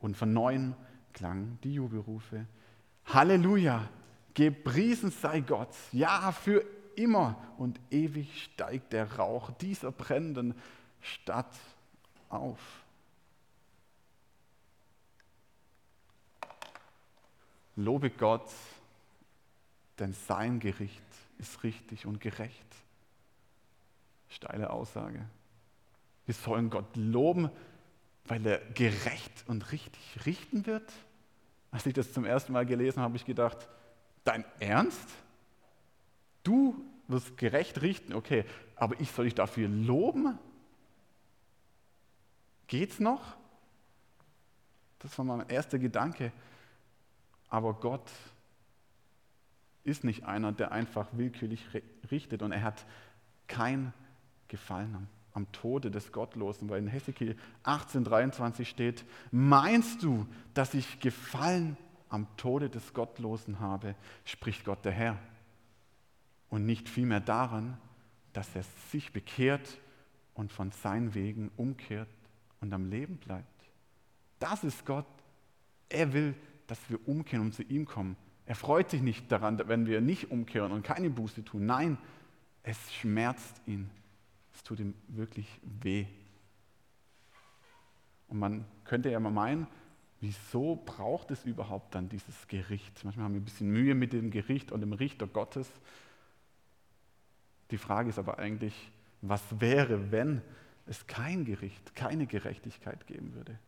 Und 0.00 0.16
von 0.16 0.32
neuem 0.32 0.74
klangen 1.12 1.58
die 1.62 1.74
Jubelrufe. 1.74 2.46
Halleluja, 3.06 3.88
Gepriesen 4.34 5.10
sei 5.10 5.40
Gott. 5.40 5.74
Ja, 5.92 6.32
für 6.32 6.64
immer 6.96 7.36
und 7.58 7.78
ewig 7.90 8.44
steigt 8.44 8.92
der 8.92 9.16
Rauch 9.16 9.50
dieser 9.50 9.92
brennenden 9.92 10.54
Stadt 11.00 11.54
auf. 12.28 12.58
Lobe 17.76 18.10
Gott, 18.10 18.50
denn 20.02 20.12
sein 20.12 20.58
Gericht 20.58 21.00
ist 21.38 21.62
richtig 21.62 22.06
und 22.06 22.20
gerecht. 22.20 22.66
Steile 24.28 24.70
Aussage. 24.70 25.24
Wir 26.26 26.34
sollen 26.34 26.70
Gott 26.70 26.96
loben, 26.96 27.50
weil 28.24 28.44
er 28.44 28.58
gerecht 28.58 29.44
und 29.46 29.70
richtig 29.70 30.26
richten 30.26 30.66
wird. 30.66 30.92
Als 31.70 31.86
ich 31.86 31.94
das 31.94 32.12
zum 32.12 32.24
ersten 32.24 32.52
Mal 32.52 32.66
gelesen 32.66 32.96
habe, 32.96 33.10
habe 33.10 33.16
ich 33.16 33.24
gedacht, 33.24 33.68
dein 34.24 34.44
Ernst? 34.58 35.08
Du 36.42 36.84
wirst 37.06 37.36
gerecht 37.36 37.80
richten, 37.80 38.12
okay, 38.12 38.44
aber 38.74 39.00
ich 39.00 39.10
soll 39.12 39.26
dich 39.26 39.36
dafür 39.36 39.68
loben? 39.68 40.36
Geht's 42.66 42.98
noch? 42.98 43.36
Das 44.98 45.16
war 45.16 45.24
mein 45.24 45.48
erster 45.48 45.78
Gedanke. 45.78 46.32
Aber 47.48 47.74
Gott 47.74 48.10
ist 49.84 50.04
nicht 50.04 50.24
einer, 50.24 50.52
der 50.52 50.72
einfach 50.72 51.08
willkürlich 51.12 51.64
richtet 52.10 52.42
und 52.42 52.52
er 52.52 52.62
hat 52.62 52.84
kein 53.48 53.92
Gefallen 54.48 55.08
am 55.34 55.50
Tode 55.52 55.90
des 55.90 56.12
Gottlosen, 56.12 56.68
weil 56.68 56.80
in 56.80 56.88
Hesekiel 56.88 57.36
18,23 57.64 58.64
steht: 58.66 59.04
Meinst 59.30 60.02
du, 60.02 60.26
dass 60.54 60.74
ich 60.74 61.00
Gefallen 61.00 61.76
am 62.08 62.26
Tode 62.36 62.68
des 62.68 62.92
Gottlosen 62.92 63.60
habe, 63.60 63.94
spricht 64.24 64.64
Gott 64.64 64.84
der 64.84 64.92
Herr, 64.92 65.18
und 66.50 66.66
nicht 66.66 66.88
vielmehr 66.88 67.20
daran, 67.20 67.78
dass 68.34 68.54
er 68.54 68.64
sich 68.90 69.12
bekehrt 69.12 69.78
und 70.34 70.52
von 70.52 70.70
seinen 70.70 71.14
Wegen 71.14 71.50
umkehrt 71.56 72.08
und 72.60 72.72
am 72.74 72.90
Leben 72.90 73.16
bleibt. 73.16 73.46
Das 74.38 74.62
ist 74.64 74.84
Gott. 74.84 75.06
Er 75.88 76.12
will, 76.12 76.34
dass 76.66 76.78
wir 76.90 76.98
umkehren 77.08 77.46
und 77.46 77.54
zu 77.54 77.62
ihm 77.62 77.86
kommen. 77.86 78.16
Er 78.46 78.54
freut 78.54 78.90
sich 78.90 79.02
nicht 79.02 79.30
daran, 79.30 79.60
wenn 79.68 79.86
wir 79.86 80.00
nicht 80.00 80.30
umkehren 80.30 80.72
und 80.72 80.82
keine 80.82 81.10
Buße 81.10 81.44
tun. 81.44 81.66
Nein, 81.66 81.98
es 82.62 82.92
schmerzt 82.94 83.60
ihn. 83.66 83.88
Es 84.54 84.62
tut 84.62 84.80
ihm 84.80 84.94
wirklich 85.08 85.46
weh. 85.80 86.06
Und 88.28 88.38
man 88.38 88.64
könnte 88.84 89.10
ja 89.10 89.20
mal 89.20 89.30
meinen, 89.30 89.66
wieso 90.20 90.76
braucht 90.84 91.30
es 91.30 91.44
überhaupt 91.44 91.94
dann 91.94 92.08
dieses 92.08 92.48
Gericht? 92.48 93.04
Manchmal 93.04 93.24
haben 93.26 93.34
wir 93.34 93.40
ein 93.40 93.44
bisschen 93.44 93.70
Mühe 93.70 93.94
mit 93.94 94.12
dem 94.12 94.30
Gericht 94.30 94.72
und 94.72 94.80
dem 94.80 94.92
Richter 94.92 95.26
Gottes. 95.26 95.70
Die 97.70 97.78
Frage 97.78 98.10
ist 98.10 98.18
aber 98.18 98.38
eigentlich, 98.38 98.90
was 99.20 99.42
wäre, 99.60 100.10
wenn 100.10 100.42
es 100.86 101.06
kein 101.06 101.44
Gericht, 101.44 101.94
keine 101.94 102.26
Gerechtigkeit 102.26 103.06
geben 103.06 103.34
würde? 103.34 103.58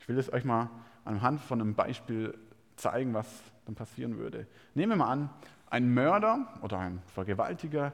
Ich 0.00 0.08
will 0.08 0.18
es 0.18 0.32
euch 0.32 0.44
mal 0.44 0.70
anhand 1.04 1.40
von 1.40 1.60
einem 1.60 1.74
Beispiel 1.74 2.36
zeigen, 2.76 3.14
was 3.14 3.26
dann 3.64 3.74
passieren 3.74 4.18
würde. 4.18 4.46
Nehmen 4.74 4.92
wir 4.92 4.96
mal 4.96 5.12
an, 5.12 5.30
ein 5.70 5.92
Mörder 5.92 6.46
oder 6.62 6.78
ein 6.78 7.02
Vergewaltiger 7.14 7.92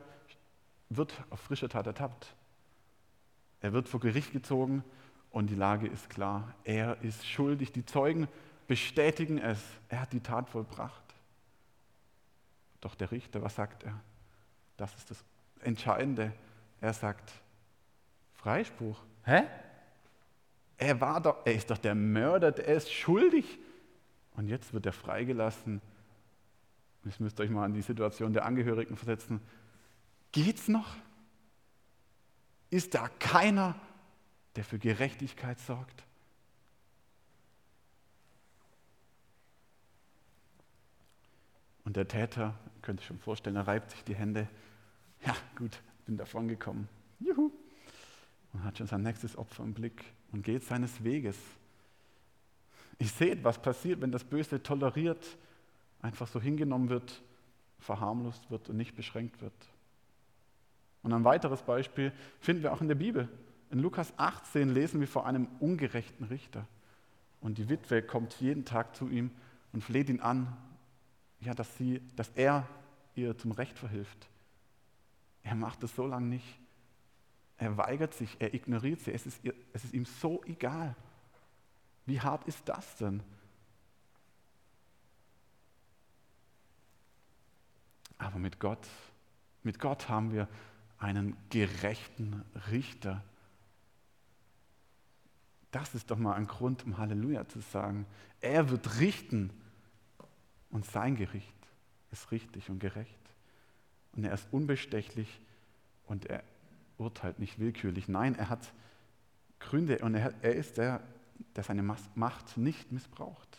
wird 0.89 1.13
auf 1.31 1.41
frischer 1.41 1.69
Tat 1.69 1.87
ertappt. 1.87 2.35
Er 3.61 3.73
wird 3.73 3.89
vor 3.89 4.01
Gericht 4.01 4.33
gezogen 4.33 4.85
und 5.31 5.49
die 5.49 5.55
Lage 5.55 5.87
ist 5.87 6.11
klar. 6.11 6.55
Er 6.65 7.01
ist 7.03 7.27
schuldig. 7.27 7.73
Die 7.73 7.85
Zeugen 7.85 8.29
bestätigen 8.67 9.39
es. 9.39 9.63
Er 9.89 10.01
hat 10.01 10.13
die 10.13 10.21
Tat 10.21 10.49
vollbracht. 10.49 11.03
Doch 12.81 12.95
der 12.95 13.11
Richter, 13.13 13.43
was 13.43 13.55
sagt 13.55 13.85
er? 13.85 14.01
Das 14.77 14.95
ist 14.97 15.11
das 15.11 15.25
Entscheidende. 15.61 16.33
Er 16.81 16.93
sagt, 16.93 17.33
Freispruch. 18.35 18.99
Hä? 19.25 19.43
Er, 20.79 21.01
war 21.01 21.21
doch, 21.21 21.45
er 21.45 21.55
ist 21.55 21.71
doch 21.71 21.77
der 21.77 21.95
Mörder, 21.95 22.59
er 22.59 22.77
ist 22.77 22.91
schuldig. 22.91 23.59
Und 24.41 24.49
jetzt 24.49 24.73
wird 24.73 24.87
er 24.87 24.95
freigelassen. 24.95 25.83
Jetzt 27.05 27.21
müsst 27.21 27.39
ihr 27.39 27.43
euch 27.43 27.51
mal 27.51 27.67
an 27.67 27.75
die 27.75 27.83
Situation 27.83 28.33
der 28.33 28.47
Angehörigen 28.47 28.97
versetzen. 28.97 29.39
Geht's 30.33 30.67
noch? 30.67 30.97
Ist 32.71 32.95
da 32.95 33.09
keiner, 33.19 33.79
der 34.57 34.65
für 34.65 34.79
Gerechtigkeit 34.79 35.61
sorgt? 35.61 36.07
Und 41.85 41.99
der 41.99 42.09
Täter, 42.09 42.59
könnt 42.81 43.01
ihr 43.03 43.05
schon 43.05 43.19
vorstellen, 43.19 43.57
er 43.57 43.67
reibt 43.67 43.91
sich 43.91 44.05
die 44.05 44.15
Hände. 44.15 44.49
Ja, 45.23 45.37
gut, 45.55 45.83
bin 46.07 46.17
davon 46.17 46.49
gekommen. 46.49 46.89
Juhu. 47.19 47.51
Und 48.55 48.65
hat 48.65 48.79
schon 48.79 48.87
sein 48.87 49.03
nächstes 49.03 49.37
Opfer 49.37 49.65
im 49.65 49.75
Blick 49.75 50.03
und 50.33 50.41
geht 50.43 50.65
seines 50.65 51.05
Weges. 51.05 51.37
Ich 53.01 53.13
sehe, 53.13 53.43
was 53.43 53.61
passiert, 53.61 54.03
wenn 54.03 54.13
das 54.13 54.25
Böse 54.25 54.63
toleriert, 54.63 55.39
einfach 56.03 56.29
so 56.29 56.39
hingenommen 56.39 56.91
wird, 56.91 57.23
verharmlost 57.79 58.51
wird 58.51 58.69
und 58.69 58.77
nicht 58.77 58.95
beschränkt 58.95 59.41
wird. 59.41 59.55
Und 61.03 61.15
ein 61.15 61.25
weiteres 61.25 61.63
Beispiel 61.63 62.13
finden 62.41 62.63
wir 62.63 62.75
auch 62.75 62.83
in 62.83 62.89
der 62.89 62.95
Bibel. 62.97 63.27
In 63.71 63.79
Lukas 63.79 64.13
18 64.19 64.75
lesen 64.75 65.01
wir 65.01 65.09
vor 65.09 65.25
einem 65.25 65.49
ungerechten 65.61 66.27
Richter. 66.27 66.67
Und 67.41 67.57
die 67.57 67.71
Witwe 67.71 68.03
kommt 68.03 68.39
jeden 68.39 68.67
Tag 68.67 68.95
zu 68.95 69.09
ihm 69.09 69.31
und 69.73 69.83
fleht 69.83 70.11
ihn 70.11 70.21
an, 70.21 70.55
ja, 71.41 71.55
dass, 71.55 71.79
sie, 71.79 72.03
dass 72.17 72.29
er 72.35 72.69
ihr 73.15 73.39
zum 73.39 73.53
Recht 73.53 73.79
verhilft. 73.79 74.29
Er 75.43 75.55
macht 75.55 75.83
es 75.85 75.97
so 75.97 76.07
lange 76.07 76.27
nicht. 76.27 76.59
Er 77.57 77.79
weigert 77.79 78.13
sich, 78.13 78.37
er 78.41 78.53
ignoriert 78.53 79.01
sie. 79.01 79.13
Es 79.13 79.25
ist, 79.25 79.43
ihr, 79.43 79.55
es 79.73 79.85
ist 79.85 79.95
ihm 79.95 80.05
so 80.05 80.45
egal. 80.45 80.95
Wie 82.07 82.21
hart 82.21 82.47
ist 82.47 82.69
das 82.69 82.97
denn? 82.97 83.23
Aber 88.19 88.39
mit 88.39 88.61
Gott, 88.61 88.87
mit 89.63 89.79
Gott 89.79 90.09
haben 90.09 90.33
wir 90.33 90.49
einen 90.99 91.37
gerechten 91.49 92.45
Richter. 92.71 93.25
Das 95.71 95.95
ist 95.95 96.11
doch 96.11 96.19
mal 96.19 96.35
ein 96.35 96.47
Grund, 96.47 96.85
um 96.85 96.99
Halleluja 96.99 97.49
zu 97.49 97.61
sagen. 97.61 98.07
Er 98.41 98.69
wird 98.71 99.01
richten 99.01 99.51
und 100.71 100.85
sein 100.85 101.17
Gericht 101.17 101.55
ist 102.11 102.31
richtig 102.31 102.71
und 102.71 102.79
gerecht. 102.79 103.19
Und 104.13 104.25
er 104.25 104.35
ist 104.35 104.49
unbestechlich 104.51 105.41
und 106.07 106.27
er 106.27 106.43
urteilt 106.99 107.39
nicht 107.39 107.59
willkürlich. 107.59 108.09
Nein, 108.09 108.35
er 108.35 108.49
hat 108.49 108.73
Gründe 109.61 109.99
und 109.99 110.15
er, 110.15 110.35
er 110.43 110.55
ist 110.55 110.77
der, 110.77 111.01
der 111.57 111.65
seine 111.65 111.83
Macht 111.83 112.57
nicht 112.57 112.93
missbraucht. 112.93 113.59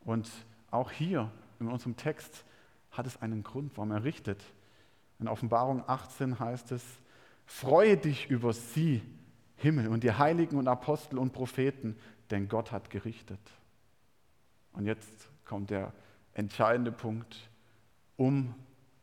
Und 0.00 0.30
auch 0.70 0.90
hier 0.90 1.30
in 1.60 1.68
unserem 1.68 1.96
Text 1.96 2.44
hat 2.90 3.06
es 3.06 3.20
einen 3.22 3.42
Grund, 3.42 3.76
warum 3.76 3.90
er 3.90 4.04
richtet. 4.04 4.42
In 5.18 5.28
Offenbarung 5.28 5.82
18 5.86 6.38
heißt 6.38 6.72
es, 6.72 6.84
freue 7.46 7.96
dich 7.96 8.28
über 8.28 8.52
sie, 8.52 9.02
Himmel, 9.56 9.88
und 9.88 10.02
die 10.02 10.12
Heiligen 10.12 10.56
und 10.56 10.68
Apostel 10.68 11.18
und 11.18 11.32
Propheten, 11.32 11.96
denn 12.30 12.48
Gott 12.48 12.72
hat 12.72 12.90
gerichtet. 12.90 13.40
Und 14.72 14.86
jetzt 14.86 15.28
kommt 15.44 15.70
der 15.70 15.92
entscheidende 16.32 16.92
Punkt, 16.92 17.48
um 18.16 18.54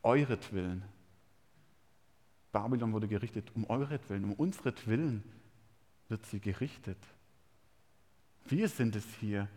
euretwillen. 0.03 0.83
Babylon 2.51 2.91
wurde 2.91 3.07
gerichtet, 3.07 3.49
um 3.55 3.69
euretwillen, 3.69 4.25
um 4.25 4.33
unseretwillen 4.33 5.23
wird 6.09 6.25
sie 6.25 6.41
gerichtet. 6.41 6.97
Wir 8.45 8.67
sind 8.67 8.95
es 8.95 9.05
hier, 9.19 9.48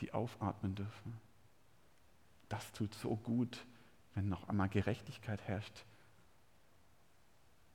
die 0.00 0.12
aufatmen 0.12 0.74
dürfen. 0.74 1.18
Das 2.48 2.72
tut 2.72 2.94
so 2.94 3.16
gut, 3.16 3.64
wenn 4.14 4.28
noch 4.28 4.48
einmal 4.48 4.68
Gerechtigkeit 4.68 5.42
herrscht. 5.42 5.84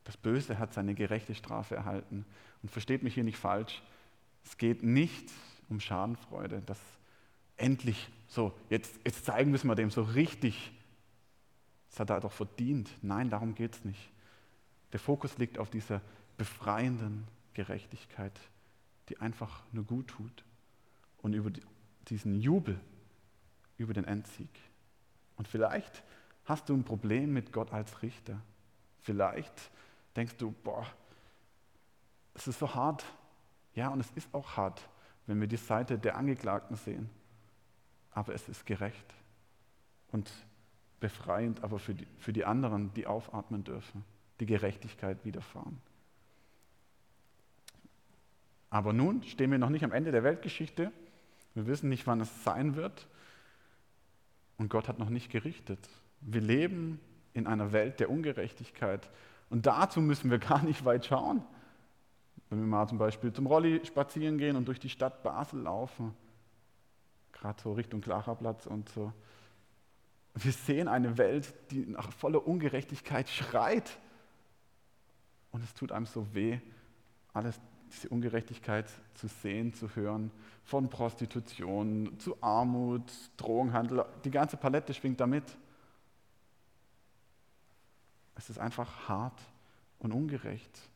Das 0.03 0.17
Böse 0.17 0.57
hat 0.57 0.73
seine 0.73 0.95
gerechte 0.95 1.35
Strafe 1.35 1.75
erhalten. 1.75 2.25
Und 2.61 2.69
versteht 2.69 3.03
mich 3.03 3.13
hier 3.13 3.23
nicht 3.23 3.37
falsch, 3.37 3.81
es 4.43 4.57
geht 4.57 4.83
nicht 4.83 5.31
um 5.69 5.79
Schadenfreude, 5.79 6.61
dass 6.61 6.79
endlich 7.57 8.09
so, 8.27 8.53
jetzt, 8.69 8.99
jetzt 9.05 9.25
zeigen 9.25 9.51
wir 9.51 9.75
dem 9.75 9.91
so 9.91 10.03
richtig, 10.03 10.71
das 11.89 11.99
hat 11.99 12.09
er 12.09 12.21
doch 12.21 12.31
verdient. 12.31 12.89
Nein, 13.01 13.29
darum 13.29 13.55
geht 13.55 13.75
es 13.75 13.85
nicht. 13.85 14.09
Der 14.93 14.99
Fokus 14.99 15.37
liegt 15.37 15.57
auf 15.59 15.69
dieser 15.69 16.01
befreienden 16.37 17.27
Gerechtigkeit, 17.53 18.33
die 19.11 19.19
einfach 19.19 19.61
nur 19.73 19.83
gut 19.83 20.07
tut 20.07 20.45
und 21.21 21.33
über 21.33 21.51
diesen 22.07 22.39
Jubel 22.39 22.79
über 23.77 23.93
den 23.93 24.05
Endsieg. 24.05 24.49
Und 25.35 25.49
vielleicht 25.49 26.01
hast 26.45 26.69
du 26.69 26.73
ein 26.73 26.85
Problem 26.85 27.33
mit 27.33 27.51
Gott 27.51 27.73
als 27.73 28.01
Richter. 28.03 28.39
Vielleicht 29.01 29.69
denkst 30.15 30.37
du, 30.37 30.51
boah, 30.63 30.85
es 32.35 32.47
ist 32.47 32.59
so 32.59 32.73
hart. 32.73 33.03
Ja, 33.75 33.89
und 33.89 33.99
es 33.99 34.09
ist 34.11 34.33
auch 34.33 34.55
hart, 34.55 34.87
wenn 35.27 35.41
wir 35.41 35.47
die 35.47 35.57
Seite 35.57 35.99
der 35.99 36.15
Angeklagten 36.15 36.77
sehen. 36.77 37.09
aber 38.11 38.33
es 38.33 38.47
ist 38.47 38.65
gerecht 38.65 39.13
und 40.11 40.31
befreiend, 41.01 41.63
aber 41.63 41.79
für 41.79 41.95
die, 41.95 42.07
für 42.17 42.31
die 42.31 42.45
anderen, 42.45 42.93
die 42.93 43.07
aufatmen 43.07 43.63
dürfen, 43.63 44.05
die 44.39 44.45
Gerechtigkeit 44.45 45.23
widerfahren. 45.25 45.81
Aber 48.71 48.93
nun 48.93 49.21
stehen 49.23 49.51
wir 49.51 49.59
noch 49.59 49.69
nicht 49.69 49.83
am 49.83 49.91
Ende 49.91 50.11
der 50.11 50.23
Weltgeschichte. 50.23 50.91
Wir 51.53 51.67
wissen 51.67 51.89
nicht, 51.89 52.07
wann 52.07 52.21
es 52.21 52.43
sein 52.43 52.75
wird. 52.75 53.05
Und 54.57 54.69
Gott 54.69 54.87
hat 54.87 54.97
noch 54.97 55.09
nicht 55.09 55.29
gerichtet. 55.29 55.89
Wir 56.21 56.41
leben 56.41 56.99
in 57.33 57.47
einer 57.47 57.73
Welt 57.73 57.99
der 57.99 58.09
Ungerechtigkeit. 58.09 59.09
Und 59.49 59.65
dazu 59.65 59.99
müssen 59.99 60.31
wir 60.31 60.39
gar 60.39 60.63
nicht 60.63 60.85
weit 60.85 61.05
schauen. 61.05 61.43
Wenn 62.49 62.59
wir 62.59 62.67
mal 62.67 62.87
zum 62.87 62.97
Beispiel 62.97 63.33
zum 63.33 63.45
Rolli 63.45 63.85
spazieren 63.85 64.37
gehen 64.37 64.55
und 64.55 64.65
durch 64.65 64.79
die 64.79 64.89
Stadt 64.89 65.21
Basel 65.21 65.61
laufen, 65.61 66.13
gerade 67.33 67.61
so 67.61 67.73
Richtung 67.73 67.99
Klaraplatz 67.99 68.65
und 68.67 68.87
so, 68.89 69.11
wir 70.35 70.51
sehen 70.53 70.87
eine 70.87 71.17
Welt, 71.17 71.53
die 71.71 71.85
nach 71.87 72.09
voller 72.13 72.47
Ungerechtigkeit 72.47 73.27
schreit. 73.27 73.97
Und 75.51 75.61
es 75.61 75.73
tut 75.73 75.91
einem 75.91 76.05
so 76.05 76.33
weh, 76.33 76.59
alles 77.33 77.59
diese 77.91 78.09
Ungerechtigkeit 78.09 78.89
zu 79.15 79.27
sehen, 79.27 79.73
zu 79.73 79.95
hören, 79.95 80.31
von 80.63 80.89
Prostitution 80.89 82.17
zu 82.19 82.41
Armut, 82.41 83.11
Drogenhandel, 83.37 84.05
die 84.23 84.31
ganze 84.31 84.57
Palette 84.57 84.93
schwingt 84.93 85.19
damit. 85.19 85.43
Es 88.35 88.49
ist 88.49 88.59
einfach 88.59 89.09
hart 89.09 89.39
und 89.99 90.11
ungerecht. 90.13 90.89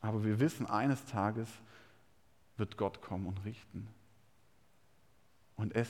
Aber 0.00 0.24
wir 0.24 0.40
wissen, 0.40 0.66
eines 0.66 1.04
Tages 1.06 1.48
wird 2.56 2.76
Gott 2.76 3.02
kommen 3.02 3.26
und 3.26 3.44
richten. 3.44 3.88
Und 5.56 5.74
es 5.74 5.88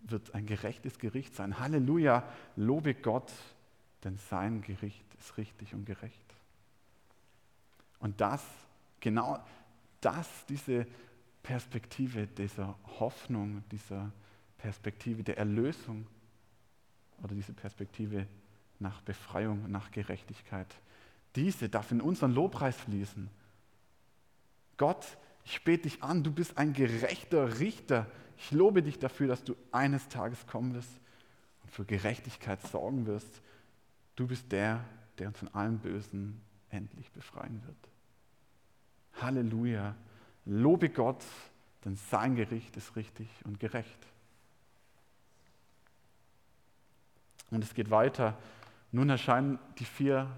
wird 0.00 0.34
ein 0.34 0.46
gerechtes 0.46 0.98
Gericht 0.98 1.34
sein. 1.34 1.58
Halleluja, 1.58 2.24
lobe 2.56 2.94
Gott, 2.94 3.32
denn 4.04 4.16
sein 4.30 4.62
Gericht 4.62 5.04
ist 5.18 5.36
richtig 5.36 5.74
und 5.74 5.86
gerecht. 5.86 6.34
Und 8.00 8.20
das 8.20 8.44
genau 9.00 9.38
das, 10.00 10.28
diese 10.48 10.86
Perspektive 11.42 12.26
dieser 12.26 12.76
Hoffnung, 12.98 13.62
dieser 13.70 14.12
Perspektive 14.58 15.22
der 15.22 15.38
Erlösung 15.38 16.06
oder 17.22 17.34
diese 17.34 17.52
Perspektive 17.52 18.26
nach 18.78 19.00
Befreiung, 19.02 19.70
nach 19.70 19.90
Gerechtigkeit, 19.90 20.66
diese 21.36 21.68
darf 21.68 21.90
in 21.90 22.00
unseren 22.00 22.32
Lobpreis 22.32 22.76
fließen. 22.76 23.30
Gott, 24.76 25.18
ich 25.44 25.62
bete 25.64 25.84
dich 25.84 26.02
an, 26.02 26.22
du 26.22 26.32
bist 26.32 26.58
ein 26.58 26.72
gerechter 26.72 27.58
Richter. 27.58 28.06
Ich 28.36 28.50
lobe 28.50 28.82
dich 28.82 28.98
dafür, 28.98 29.28
dass 29.28 29.42
du 29.44 29.56
eines 29.72 30.08
Tages 30.08 30.46
kommen 30.46 30.74
wirst 30.74 30.90
und 31.62 31.70
für 31.70 31.84
Gerechtigkeit 31.84 32.60
sorgen 32.66 33.06
wirst. 33.06 33.40
Du 34.16 34.26
bist 34.26 34.50
der, 34.52 34.84
der 35.18 35.28
uns 35.28 35.38
von 35.38 35.48
allem 35.54 35.78
Bösen 35.78 36.40
endlich 36.70 37.10
befreien 37.10 37.62
wird. 37.66 37.97
Halleluja. 39.22 39.94
Lobe 40.44 40.88
Gott, 40.88 41.24
denn 41.84 41.96
sein 41.96 42.36
Gericht 42.36 42.76
ist 42.76 42.96
richtig 42.96 43.28
und 43.44 43.60
gerecht. 43.60 43.98
Und 47.50 47.64
es 47.64 47.74
geht 47.74 47.90
weiter. 47.90 48.36
Nun 48.92 49.10
erscheinen 49.10 49.58
die 49.78 49.84
vier, 49.84 50.28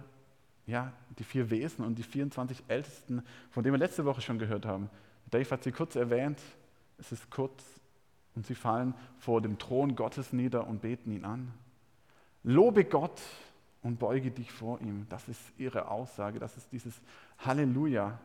ja, 0.66 0.92
die 1.18 1.24
vier 1.24 1.50
Wesen 1.50 1.84
und 1.84 1.96
die 1.96 2.02
24 2.02 2.64
Ältesten, 2.68 3.22
von 3.50 3.62
denen 3.62 3.74
wir 3.74 3.78
letzte 3.78 4.04
Woche 4.04 4.20
schon 4.20 4.38
gehört 4.38 4.66
haben. 4.66 4.90
Dave 5.30 5.48
hat 5.50 5.62
sie 5.62 5.72
kurz 5.72 5.96
erwähnt. 5.96 6.40
Es 6.98 7.12
ist 7.12 7.30
kurz 7.30 7.62
und 8.34 8.46
sie 8.46 8.54
fallen 8.54 8.94
vor 9.18 9.40
dem 9.40 9.58
Thron 9.58 9.96
Gottes 9.96 10.32
nieder 10.32 10.66
und 10.66 10.82
beten 10.82 11.12
ihn 11.12 11.24
an. 11.24 11.52
Lobe 12.42 12.84
Gott 12.84 13.20
und 13.82 13.98
beuge 13.98 14.30
dich 14.30 14.50
vor 14.50 14.80
ihm. 14.80 15.06
Das 15.08 15.28
ist 15.28 15.40
ihre 15.58 15.88
Aussage. 15.88 16.38
Das 16.38 16.56
ist 16.56 16.70
dieses 16.72 17.00
Halleluja. 17.38 18.18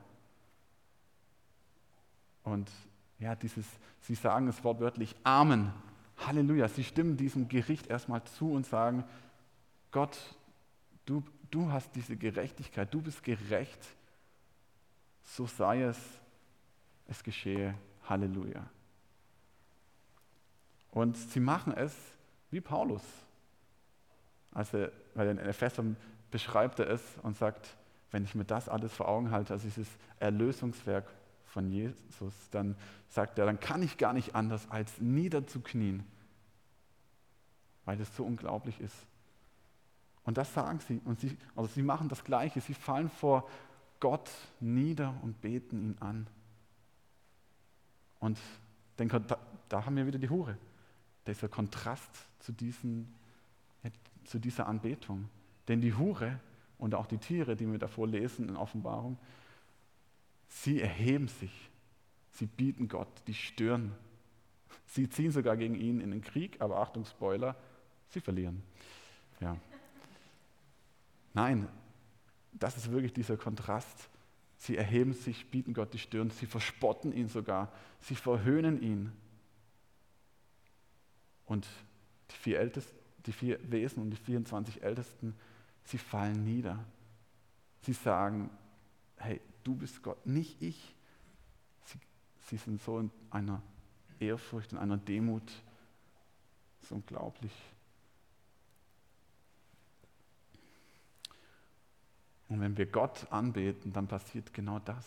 Und 2.45 2.71
ja, 3.19 3.35
dieses, 3.35 3.65
sie 4.01 4.15
sagen 4.15 4.47
es 4.47 4.63
wortwörtlich, 4.63 5.15
Amen, 5.23 5.73
Halleluja. 6.25 6.67
Sie 6.67 6.83
stimmen 6.83 7.17
diesem 7.17 7.49
Gericht 7.49 7.87
erstmal 7.87 8.23
zu 8.23 8.51
und 8.51 8.65
sagen, 8.65 9.03
Gott, 9.91 10.17
du, 11.05 11.23
du 11.51 11.71
hast 11.71 11.93
diese 11.95 12.15
Gerechtigkeit, 12.15 12.93
du 12.93 13.01
bist 13.01 13.23
gerecht, 13.23 13.79
so 15.23 15.47
sei 15.47 15.83
es, 15.83 15.97
es 17.07 17.23
geschehe, 17.23 17.73
Halleluja. 18.07 18.63
Und 20.91 21.17
sie 21.17 21.39
machen 21.39 21.73
es 21.73 21.93
wie 22.51 22.61
Paulus. 22.61 23.01
Also, 24.51 24.87
weil 25.15 25.29
in 25.29 25.39
Ephesern 25.39 25.97
beschreibt 26.29 26.79
er 26.79 26.89
es 26.89 27.01
und 27.23 27.35
sagt, 27.37 27.75
wenn 28.11 28.23
ich 28.23 28.35
mir 28.35 28.45
das 28.45 28.69
alles 28.69 28.93
vor 28.93 29.07
Augen 29.07 29.31
halte, 29.31 29.53
also 29.53 29.67
dieses 29.67 29.89
Erlösungswerk 30.19 31.05
von 31.55 31.71
Jesus, 31.71 32.33
dann 32.51 32.75
sagt 33.07 33.39
er, 33.39 33.45
dann 33.45 33.61
kann 33.61 33.81
ich 33.81 33.97
gar 33.97 34.11
nicht 34.11 34.35
anders, 34.35 34.69
als 34.69 34.99
niederzuknien, 34.99 36.03
weil 37.85 37.99
es 38.01 38.13
so 38.13 38.25
unglaublich 38.25 38.81
ist. 38.81 39.07
Und 40.25 40.37
das 40.37 40.53
sagen 40.53 40.79
sie. 40.85 40.99
Und 41.05 41.21
sie, 41.21 41.37
also 41.55 41.69
sie 41.73 41.81
machen 41.81 42.09
das 42.09 42.25
Gleiche. 42.25 42.59
Sie 42.59 42.73
fallen 42.73 43.09
vor 43.09 43.49
Gott 44.01 44.29
nieder 44.59 45.15
und 45.21 45.39
beten 45.39 45.81
ihn 45.81 45.97
an. 46.01 46.27
Und 48.19 48.37
den, 48.99 49.07
da, 49.07 49.37
da 49.69 49.85
haben 49.85 49.95
wir 49.95 50.05
wieder 50.05 50.19
die 50.19 50.29
Hure. 50.29 50.57
Dieser 51.25 51.47
Kontrast 51.47 52.09
zu, 52.39 52.51
diesen, 52.51 53.15
zu 54.25 54.39
dieser 54.39 54.67
Anbetung. 54.67 55.29
Denn 55.69 55.79
die 55.79 55.93
Hure 55.93 56.37
und 56.79 56.95
auch 56.95 57.05
die 57.05 57.17
Tiere, 57.17 57.55
die 57.55 57.71
wir 57.71 57.79
davor 57.79 58.07
lesen 58.07 58.49
in 58.49 58.57
Offenbarung, 58.57 59.17
Sie 60.65 60.81
erheben 60.81 61.27
sich. 61.27 61.69
Sie 62.31 62.47
bieten 62.47 62.87
Gott 62.87 63.21
die 63.27 63.35
Stirn. 63.35 63.91
Sie 64.87 65.07
ziehen 65.07 65.29
sogar 65.29 65.57
gegen 65.57 65.75
ihn 65.75 66.01
in 66.01 66.09
den 66.09 66.21
Krieg, 66.21 66.59
aber 66.59 66.79
Achtung, 66.79 67.05
Spoiler, 67.05 67.55
sie 68.09 68.19
verlieren. 68.19 68.63
Ja. 69.39 69.57
Nein, 71.35 71.67
das 72.51 72.77
ist 72.77 72.89
wirklich 72.89 73.13
dieser 73.13 73.37
Kontrast. 73.37 74.09
Sie 74.57 74.75
erheben 74.75 75.13
sich, 75.13 75.51
bieten 75.51 75.75
Gott 75.75 75.93
die 75.93 75.99
Stirn, 75.99 76.31
sie 76.31 76.47
verspotten 76.47 77.13
ihn 77.13 77.27
sogar, 77.27 77.71
sie 77.99 78.15
verhöhnen 78.15 78.81
ihn. 78.81 79.11
Und 81.45 81.67
die 82.31 82.37
vier, 82.37 82.59
Ältesten, 82.59 82.97
die 83.27 83.33
vier 83.33 83.59
Wesen 83.71 84.01
und 84.01 84.09
die 84.09 84.17
24 84.17 84.81
Ältesten, 84.81 85.35
sie 85.83 85.99
fallen 85.99 86.43
nieder. 86.43 86.83
Sie 87.83 87.93
sagen, 87.93 88.49
hey, 89.17 89.41
du 89.63 89.75
bist 89.75 90.01
Gott, 90.03 90.25
nicht 90.25 90.61
ich. 90.61 90.95
Sie, 91.85 91.99
sie 92.47 92.57
sind 92.57 92.81
so 92.81 92.99
in 92.99 93.11
einer 93.29 93.61
Ehrfurcht, 94.19 94.71
in 94.71 94.77
einer 94.77 94.97
Demut. 94.97 95.51
Ist 96.81 96.91
unglaublich. 96.91 97.53
Und 102.47 102.61
wenn 102.61 102.77
wir 102.77 102.85
Gott 102.85 103.31
anbeten, 103.31 103.91
dann 103.91 104.07
passiert 104.07 104.53
genau 104.53 104.79
das. 104.79 105.05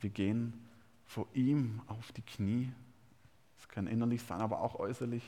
Wir 0.00 0.10
gehen 0.10 0.68
vor 1.06 1.26
ihm 1.34 1.82
auf 1.86 2.12
die 2.12 2.22
Knie. 2.22 2.72
Das 3.56 3.68
kann 3.68 3.86
innerlich 3.86 4.22
sein, 4.22 4.40
aber 4.40 4.60
auch 4.60 4.76
äußerlich. 4.76 5.22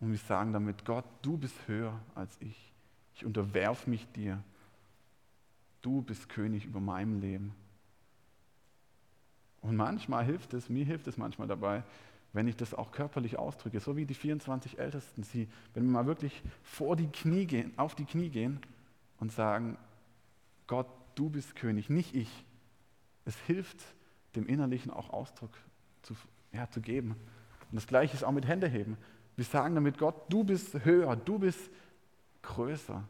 Und 0.00 0.10
wir 0.10 0.18
sagen 0.18 0.52
damit, 0.52 0.84
Gott, 0.84 1.04
du 1.22 1.36
bist 1.36 1.56
höher 1.66 1.98
als 2.14 2.36
ich. 2.40 2.72
Ich 3.14 3.24
unterwerfe 3.24 3.90
mich 3.90 4.06
dir. 4.12 4.42
Du 5.82 6.02
bist 6.02 6.28
König 6.28 6.64
über 6.64 6.80
meinem 6.80 7.20
Leben. 7.20 7.54
Und 9.60 9.76
manchmal 9.76 10.24
hilft 10.24 10.54
es, 10.54 10.68
mir 10.68 10.84
hilft 10.84 11.06
es 11.06 11.16
manchmal 11.16 11.48
dabei, 11.48 11.82
wenn 12.32 12.46
ich 12.46 12.56
das 12.56 12.74
auch 12.74 12.92
körperlich 12.92 13.38
ausdrücke, 13.38 13.80
so 13.80 13.96
wie 13.96 14.04
die 14.04 14.14
24 14.14 14.78
Ältesten, 14.78 15.22
sie, 15.22 15.48
wenn 15.74 15.84
wir 15.84 15.92
mal 15.92 16.06
wirklich 16.06 16.42
vor 16.62 16.94
die 16.94 17.08
Knie 17.08 17.46
gehen, 17.46 17.72
auf 17.76 17.94
die 17.94 18.04
Knie 18.04 18.28
gehen 18.28 18.60
und 19.18 19.32
sagen, 19.32 19.76
Gott, 20.66 20.86
du 21.14 21.30
bist 21.30 21.56
König, 21.56 21.90
nicht 21.90 22.14
ich. 22.14 22.44
Es 23.24 23.36
hilft, 23.40 23.78
dem 24.36 24.46
Innerlichen 24.46 24.92
auch 24.92 25.10
Ausdruck 25.10 25.50
zu, 26.02 26.14
ja, 26.52 26.70
zu 26.70 26.80
geben. 26.80 27.16
Und 27.70 27.76
das 27.76 27.86
Gleiche 27.86 28.14
ist 28.14 28.24
auch 28.24 28.32
mit 28.32 28.46
Händeheben. 28.46 28.96
Wir 29.36 29.44
sagen 29.44 29.74
damit, 29.74 29.98
Gott, 29.98 30.14
du 30.28 30.44
bist 30.44 30.84
höher, 30.84 31.16
du 31.16 31.38
bist 31.38 31.70
größer. 32.42 33.02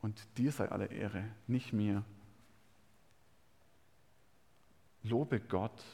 Und 0.00 0.26
dir 0.38 0.52
sei 0.52 0.68
alle 0.68 0.86
Ehre, 0.86 1.24
nicht 1.46 1.72
mir. 1.72 2.04
Lobe 5.02 5.40
Gott 5.40 5.84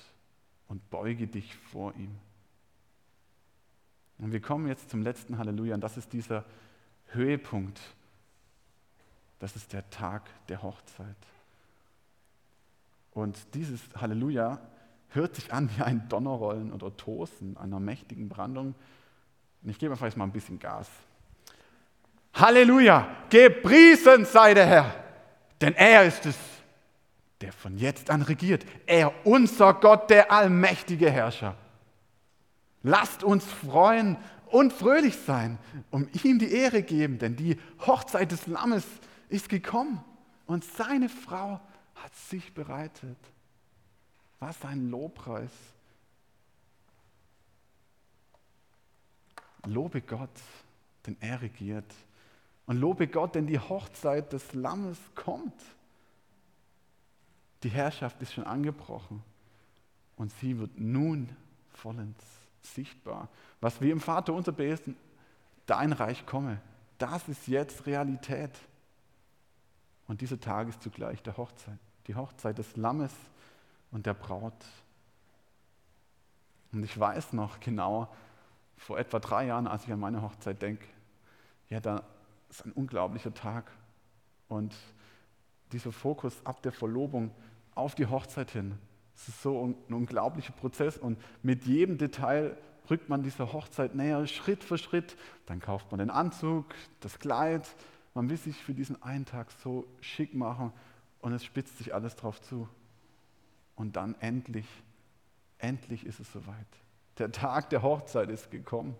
und 0.69 0.91
beuge 0.91 1.27
dich 1.27 1.55
vor 1.55 1.95
ihm. 1.95 2.19
Und 4.19 4.33
wir 4.33 4.41
kommen 4.41 4.69
jetzt 4.69 4.91
zum 4.91 5.03
letzten 5.03 5.39
Halleluja 5.39 5.75
und 5.75 5.81
das 5.81 5.97
ist 5.97 6.13
dieser 6.13 6.45
Höhepunkt. 7.09 7.81
Das 9.39 9.57
ist 9.57 9.73
der 9.73 9.89
Tag 9.91 10.23
der 10.49 10.63
Hochzeit. 10.63 11.17
Und 13.13 13.55
dieses 13.55 13.81
Halleluja 13.95 14.61
hört 15.11 15.35
sich 15.37 15.53
an 15.53 15.71
wie 15.77 15.83
ein 15.83 16.09
Donnerrollen 16.09 16.73
oder 16.73 16.97
Tosen 16.97 17.57
einer 17.57 17.81
mächtigen 17.81 18.29
Brandung. 18.29 18.75
Und 19.63 19.71
ich 19.71 19.79
gebe 19.79 19.91
mir 19.91 19.97
vielleicht 19.97 20.17
mal 20.17 20.25
ein 20.25 20.33
bisschen 20.33 20.59
Gas. 20.59 20.89
Halleluja! 22.35 23.09
Gepriesen 23.31 24.25
sei 24.25 24.55
der 24.55 24.67
Herr, 24.67 24.95
denn 25.61 25.75
er 25.75 26.05
ist 26.05 26.27
es, 26.27 26.37
der 27.41 27.53
von 27.53 27.79
jetzt 27.79 28.11
an 28.11 28.23
regiert. 28.23 28.65
Er, 28.87 29.13
unser 29.27 29.75
Gott, 29.75 30.09
der 30.11 30.31
allmächtige 30.31 31.11
Herrscher. 31.11 31.57
Lasst 32.83 33.25
uns 33.25 33.45
freuen 33.45 34.17
und 34.47 34.73
fröhlich 34.73 35.17
sein, 35.17 35.59
um 35.91 36.09
ihm 36.23 36.39
die 36.39 36.53
Ehre 36.53 36.83
geben, 36.83 37.19
denn 37.19 37.35
die 37.35 37.59
Hochzeit 37.87 38.31
des 38.31 38.47
Lammes 38.47 38.85
ist 39.29 39.49
gekommen 39.49 40.05
und 40.47 40.65
seine 40.65 41.09
Frau 41.09 41.61
hat 41.97 42.15
sich 42.15 42.53
bereitet. 42.55 43.19
Was 44.39 44.63
ein 44.65 44.91
Lobpreis. 44.91 45.51
Lobe 49.67 50.03
Gott, 50.03 50.31
denn 51.07 51.17
er 51.21 51.41
regiert. 51.41 51.93
Und 52.67 52.79
lobe 52.79 53.09
Gott, 53.09 53.35
denn 53.35 53.47
die 53.47 53.59
Hochzeit 53.59 54.33
des 54.33 54.55
Lammes 54.55 54.99
kommt. 55.15 55.61
Die 57.63 57.69
Herrschaft 57.69 58.21
ist 58.23 58.33
schon 58.33 58.45
angebrochen 58.45 59.23
und 60.17 60.33
sie 60.33 60.59
wird 60.59 60.79
nun 60.79 61.29
vollends 61.73 62.25
sichtbar. 62.61 63.29
Was 63.61 63.81
wir 63.81 63.93
im 63.93 64.01
Vater 64.01 64.33
unser 64.33 64.53
beten, 64.53 64.97
dein 65.67 65.93
Reich 65.93 66.27
komme, 66.27 66.61
das 66.99 67.29
ist 67.29 67.47
jetzt 67.49 67.87
Realität. 67.87 68.53
Und 70.07 70.21
dieser 70.21 70.39
Tag 70.39 70.69
ist 70.69 70.83
zugleich 70.83 71.23
der 71.23 71.37
Hochzeit, 71.37 71.79
die 72.07 72.15
Hochzeit 72.15 72.59
des 72.59 72.77
Lammes 72.77 73.13
und 73.91 74.07
der 74.07 74.15
Braut. 74.15 74.53
Und 76.73 76.85
ich 76.85 76.99
weiß 76.99 77.33
noch 77.33 77.61
genau, 77.61 78.15
vor 78.77 78.99
etwa 78.99 79.19
drei 79.19 79.47
Jahren, 79.47 79.67
als 79.67 79.85
ich 79.85 79.93
an 79.93 80.01
meine 80.01 80.21
Hochzeit 80.21 80.61
denke, 80.61 80.87
ja, 81.71 81.81
da 81.81 82.03
ist 82.55 82.67
ein 82.67 82.73
unglaublicher 82.73 83.35
Tag. 83.35 83.71
Und 84.49 84.75
dieser 85.73 85.93
Fokus 85.93 86.35
ab 86.45 86.63
der 86.63 86.73
Verlobung 86.73 87.33
auf 87.75 87.95
die 87.95 88.07
Hochzeit 88.07 88.51
hin, 88.51 88.79
es 89.17 89.29
ist 89.29 89.43
so 89.43 89.67
ein, 89.67 89.75
unglaublicher 89.93 90.53
Prozess. 90.53 90.97
Und 90.97 91.19
mit 91.43 91.65
jedem 91.65 91.99
Detail 91.99 92.57
rückt 92.91 93.09
man 93.09 93.23
dieser 93.23 93.53
Hochzeit 93.53 93.95
näher, 93.95 94.27
Schritt 94.27 94.63
für 94.63 94.79
Schritt. 94.79 95.17
Dann 95.47 95.61
kauft 95.61 95.91
man 95.91 95.99
den 95.99 96.11
Anzug, 96.11 96.67
das 97.01 97.19
Kleid. 97.19 97.69
Man 98.15 98.31
will 98.31 98.37
sich 98.37 98.57
für 98.63 98.75
diesen 98.75 99.03
einen 99.03 99.25
Tag 99.25 99.51
so 99.51 99.87
schick 100.01 100.35
machen 100.35 100.73
und 101.21 101.33
es 101.33 101.45
spitzt 101.45 101.79
sich 101.79 101.95
alles 101.95 102.15
drauf 102.15 102.41
zu. 102.41 102.69
Und 103.75 103.97
dann 103.97 104.15
endlich, 104.21 104.67
endlich 105.59 106.07
ist 106.07 106.21
es 106.21 106.33
soweit. 106.33 106.67
Der 107.19 107.33
Tag 107.33 107.71
der 107.71 107.83
Hochzeit 107.83 108.29
ist 108.31 108.51
gekommen. 108.51 108.95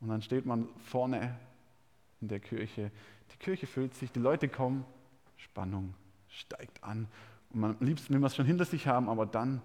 Und 0.00 0.08
dann 0.08 0.20
steht 0.20 0.44
man 0.44 0.68
vorne 0.84 1.34
in 2.22 2.28
der 2.28 2.40
Kirche. 2.40 2.90
Die 3.32 3.36
Kirche 3.36 3.66
füllt 3.66 3.94
sich, 3.94 4.10
die 4.12 4.20
Leute 4.20 4.48
kommen, 4.48 4.86
Spannung 5.36 5.94
steigt 6.28 6.82
an. 6.82 7.08
Und 7.50 7.60
man, 7.60 7.76
am 7.78 7.86
liebsten 7.86 8.14
will 8.14 8.20
man 8.20 8.28
es 8.28 8.36
schon 8.36 8.46
hinter 8.46 8.64
sich 8.64 8.86
haben, 8.86 9.08
aber 9.08 9.26
dann 9.26 9.60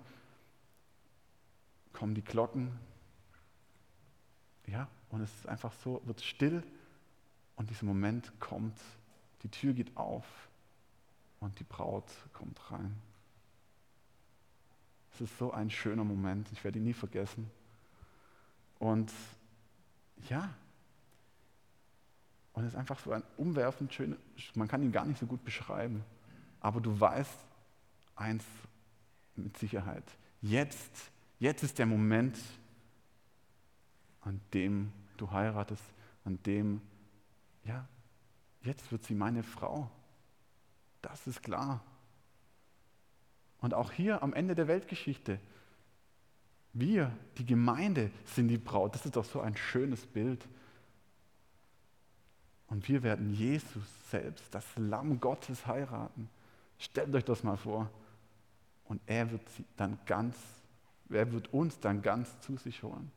kommen 1.94 2.16
die 2.16 2.24
Glocken. 2.24 2.72
Ja, 4.66 4.90
und 5.10 5.22
es 5.22 5.34
ist 5.34 5.48
einfach 5.48 5.72
so, 5.84 6.02
wird 6.06 6.22
still 6.22 6.64
und 7.56 7.70
dieser 7.70 7.86
Moment 7.86 8.38
kommt. 8.40 8.78
Die 9.44 9.50
Tür 9.50 9.74
geht 9.74 9.96
auf 9.96 10.26
und 11.40 11.58
die 11.60 11.64
Braut 11.64 12.12
kommt 12.34 12.60
rein. 12.72 12.96
Es 15.14 15.22
ist 15.22 15.38
so 15.38 15.52
ein 15.52 15.70
schöner 15.70 16.04
Moment, 16.04 16.52
ich 16.52 16.64
werde 16.64 16.80
ihn 16.80 16.86
nie 16.86 16.94
vergessen. 16.94 17.50
Und 18.78 19.12
ja, 20.30 20.54
und 22.58 22.64
es 22.64 22.74
ist 22.74 22.76
einfach 22.76 22.98
so 22.98 23.12
ein 23.12 23.22
umwerfend 23.38 23.94
schöner, 23.94 24.16
man 24.56 24.68
kann 24.68 24.82
ihn 24.82 24.92
gar 24.92 25.06
nicht 25.06 25.20
so 25.20 25.28
gut 25.28 25.46
beschreiben, 25.46 26.04
aber 26.60 26.82
du 26.82 27.00
weißt 27.00 27.38
eins 28.16 28.44
mit 29.36 29.56
Sicherheit. 29.58 30.04
Jetzt, 30.42 31.12
jetzt 31.38 31.62
ist 31.62 31.78
der 31.78 31.86
Moment, 31.86 32.36
an 34.22 34.42
dem 34.56 34.92
du 35.18 35.30
heiratest, 35.30 35.84
an 36.26 36.42
dem, 36.48 36.82
ja, 37.64 37.88
jetzt 38.64 38.92
wird 38.92 39.04
sie 39.04 39.14
meine 39.14 39.44
Frau. 39.44 39.92
Das 41.04 41.28
ist 41.28 41.44
klar. 41.44 41.84
Und 43.60 43.76
auch 43.76 43.92
hier 43.92 44.24
am 44.24 44.34
Ende 44.34 44.56
der 44.56 44.68
Weltgeschichte, 44.68 45.40
wir, 46.74 47.16
die 47.38 47.46
Gemeinde, 47.46 48.10
sind 48.26 48.48
die 48.48 48.58
Braut. 48.58 48.96
Das 48.96 49.06
ist 49.06 49.16
doch 49.16 49.26
so 49.26 49.42
ein 49.42 49.56
schönes 49.56 50.08
Bild. 50.08 50.44
Und 52.68 52.88
wir 52.88 53.04
werden 53.04 53.34
Jesus 53.34 53.86
selbst, 54.10 54.54
das 54.54 54.66
Lamm 54.76 55.20
Gottes, 55.20 55.66
heiraten. 55.66 56.30
Stellt 56.80 57.16
euch 57.16 57.26
das 57.26 57.44
mal 57.44 57.58
vor. 57.58 57.90
Und 58.86 59.02
er 59.06 59.32
wird 59.32 59.48
sie 59.50 59.66
dann 59.78 59.98
ganz, 60.06 60.38
er 61.10 61.32
wird 61.32 61.54
uns 61.54 61.80
dann 61.80 62.02
ganz 62.02 62.40
zu 62.42 62.58
sich 62.58 62.84
holen. 62.84 63.12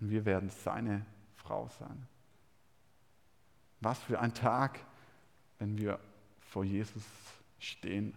Und 0.00 0.10
wir 0.10 0.24
werden 0.24 0.50
seine 0.50 1.04
Frau 1.36 1.68
sein. 1.78 2.06
Was 3.80 3.98
für 3.98 4.18
ein 4.18 4.32
Tag, 4.32 4.80
wenn 5.58 5.76
wir 5.78 5.98
vor 6.40 6.64
Jesus 6.64 7.04
stehen 7.58 8.14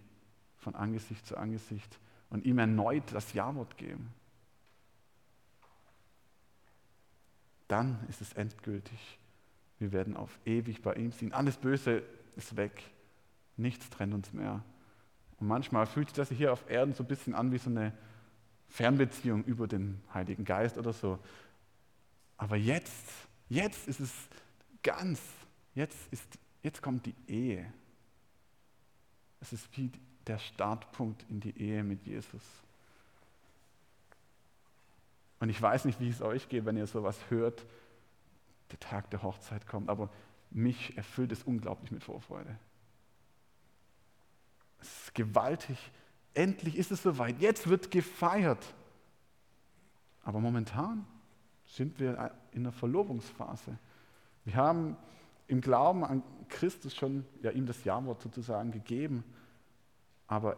von 0.57 0.75
Angesicht 0.75 1.25
zu 1.25 1.37
Angesicht 1.37 1.99
und 2.29 2.45
ihm 2.45 2.59
erneut 2.59 3.03
das 3.13 3.33
Ja-Wort 3.33 3.77
geben. 3.77 4.13
Dann 7.67 8.05
ist 8.09 8.21
es 8.21 8.33
endgültig. 8.33 9.17
Wir 9.79 9.91
werden 9.91 10.17
auf 10.17 10.39
ewig 10.45 10.81
bei 10.81 10.93
ihm 10.95 11.11
sein. 11.11 11.33
Alles 11.33 11.57
Böse 11.57 12.03
ist 12.35 12.55
weg. 12.55 12.83
Nichts 13.57 13.89
trennt 13.89 14.13
uns 14.13 14.33
mehr. 14.33 14.63
Und 15.39 15.47
manchmal 15.47 15.85
fühlt 15.85 16.09
sich 16.09 16.15
das 16.15 16.29
hier 16.29 16.51
auf 16.51 16.69
Erden 16.69 16.93
so 16.93 17.03
ein 17.03 17.07
bisschen 17.07 17.35
an 17.35 17.51
wie 17.51 17.57
so 17.57 17.69
eine 17.69 17.93
Fernbeziehung 18.69 19.43
über 19.43 19.67
den 19.67 20.01
Heiligen 20.13 20.45
Geist 20.45 20.77
oder 20.77 20.93
so. 20.93 21.19
Aber 22.37 22.55
jetzt, 22.55 23.05
jetzt 23.49 23.87
ist 23.87 23.99
es 23.99 24.13
ganz, 24.83 25.19
jetzt, 25.75 25.97
ist, 26.11 26.37
jetzt 26.63 26.81
kommt 26.81 27.05
die 27.05 27.15
Ehe. 27.27 27.71
Es 29.39 29.53
ist 29.53 29.67
wie 29.77 29.91
der 30.25 30.39
Startpunkt 30.39 31.25
in 31.29 31.39
die 31.39 31.57
Ehe 31.59 31.83
mit 31.83 32.05
Jesus. 32.05 32.43
Und 35.39 35.49
ich 35.49 35.61
weiß 35.61 35.85
nicht, 35.85 35.99
wie 35.99 36.09
es 36.09 36.21
euch 36.21 36.49
geht, 36.49 36.65
wenn 36.65 36.77
ihr 36.77 36.87
sowas 36.87 37.17
hört, 37.29 37.63
der 38.71 38.79
Tag 38.79 39.09
der 39.11 39.23
Hochzeit 39.23 39.67
kommt, 39.67 39.89
aber 39.89 40.09
mich 40.49 40.97
erfüllt 40.97 41.31
es 41.31 41.43
unglaublich 41.43 41.91
mit 41.91 42.03
Vorfreude. 42.03 42.57
Es 44.79 45.05
ist 45.05 45.15
gewaltig. 45.15 45.77
Endlich 46.33 46.77
ist 46.77 46.91
es 46.91 47.03
soweit. 47.03 47.39
Jetzt 47.39 47.67
wird 47.67 47.91
gefeiert. 47.91 48.73
Aber 50.23 50.39
momentan 50.39 51.05
sind 51.65 51.99
wir 51.99 52.31
in 52.51 52.63
der 52.63 52.71
Verlobungsphase. 52.71 53.77
Wir 54.45 54.55
haben 54.55 54.97
im 55.47 55.61
Glauben 55.61 56.03
an 56.03 56.23
Christus 56.49 56.95
schon 56.95 57.25
ja, 57.41 57.51
ihm 57.51 57.65
das 57.65 57.83
Ja-Wort 57.83 58.21
sozusagen 58.21 58.71
gegeben. 58.71 59.23
Aber 60.27 60.57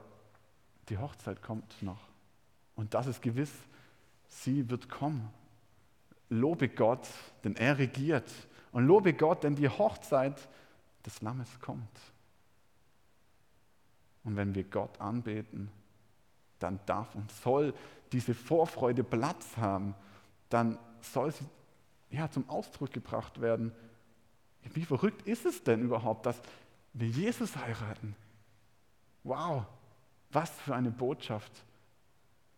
die 0.89 0.97
Hochzeit 0.97 1.41
kommt 1.41 1.81
noch. 1.81 2.01
Und 2.75 2.93
das 2.93 3.07
ist 3.07 3.21
gewiss, 3.21 3.51
sie 4.27 4.69
wird 4.69 4.89
kommen. 4.89 5.29
Lobe 6.29 6.69
Gott, 6.69 7.07
denn 7.43 7.55
er 7.55 7.77
regiert. 7.77 8.29
Und 8.71 8.85
lobe 8.85 9.13
Gott, 9.13 9.43
denn 9.43 9.55
die 9.55 9.69
Hochzeit 9.69 10.47
des 11.05 11.21
Lammes 11.21 11.59
kommt. 11.59 11.99
Und 14.23 14.35
wenn 14.35 14.53
wir 14.53 14.63
Gott 14.63 14.99
anbeten, 15.01 15.71
dann 16.59 16.79
darf 16.85 17.15
und 17.15 17.31
soll 17.31 17.73
diese 18.11 18.33
Vorfreude 18.33 19.03
Platz 19.03 19.57
haben. 19.57 19.95
Dann 20.49 20.77
soll 21.01 21.31
sie 21.31 21.45
ja, 22.11 22.29
zum 22.29 22.47
Ausdruck 22.49 22.91
gebracht 22.91 23.39
werden. 23.41 23.71
Wie 24.73 24.83
verrückt 24.83 25.27
ist 25.27 25.45
es 25.45 25.63
denn 25.63 25.81
überhaupt, 25.81 26.25
dass 26.25 26.41
wir 26.93 27.07
Jesus 27.07 27.55
heiraten? 27.55 28.15
Wow, 29.23 29.65
was 30.31 30.49
für 30.49 30.75
eine 30.75 30.91
Botschaft. 30.91 31.51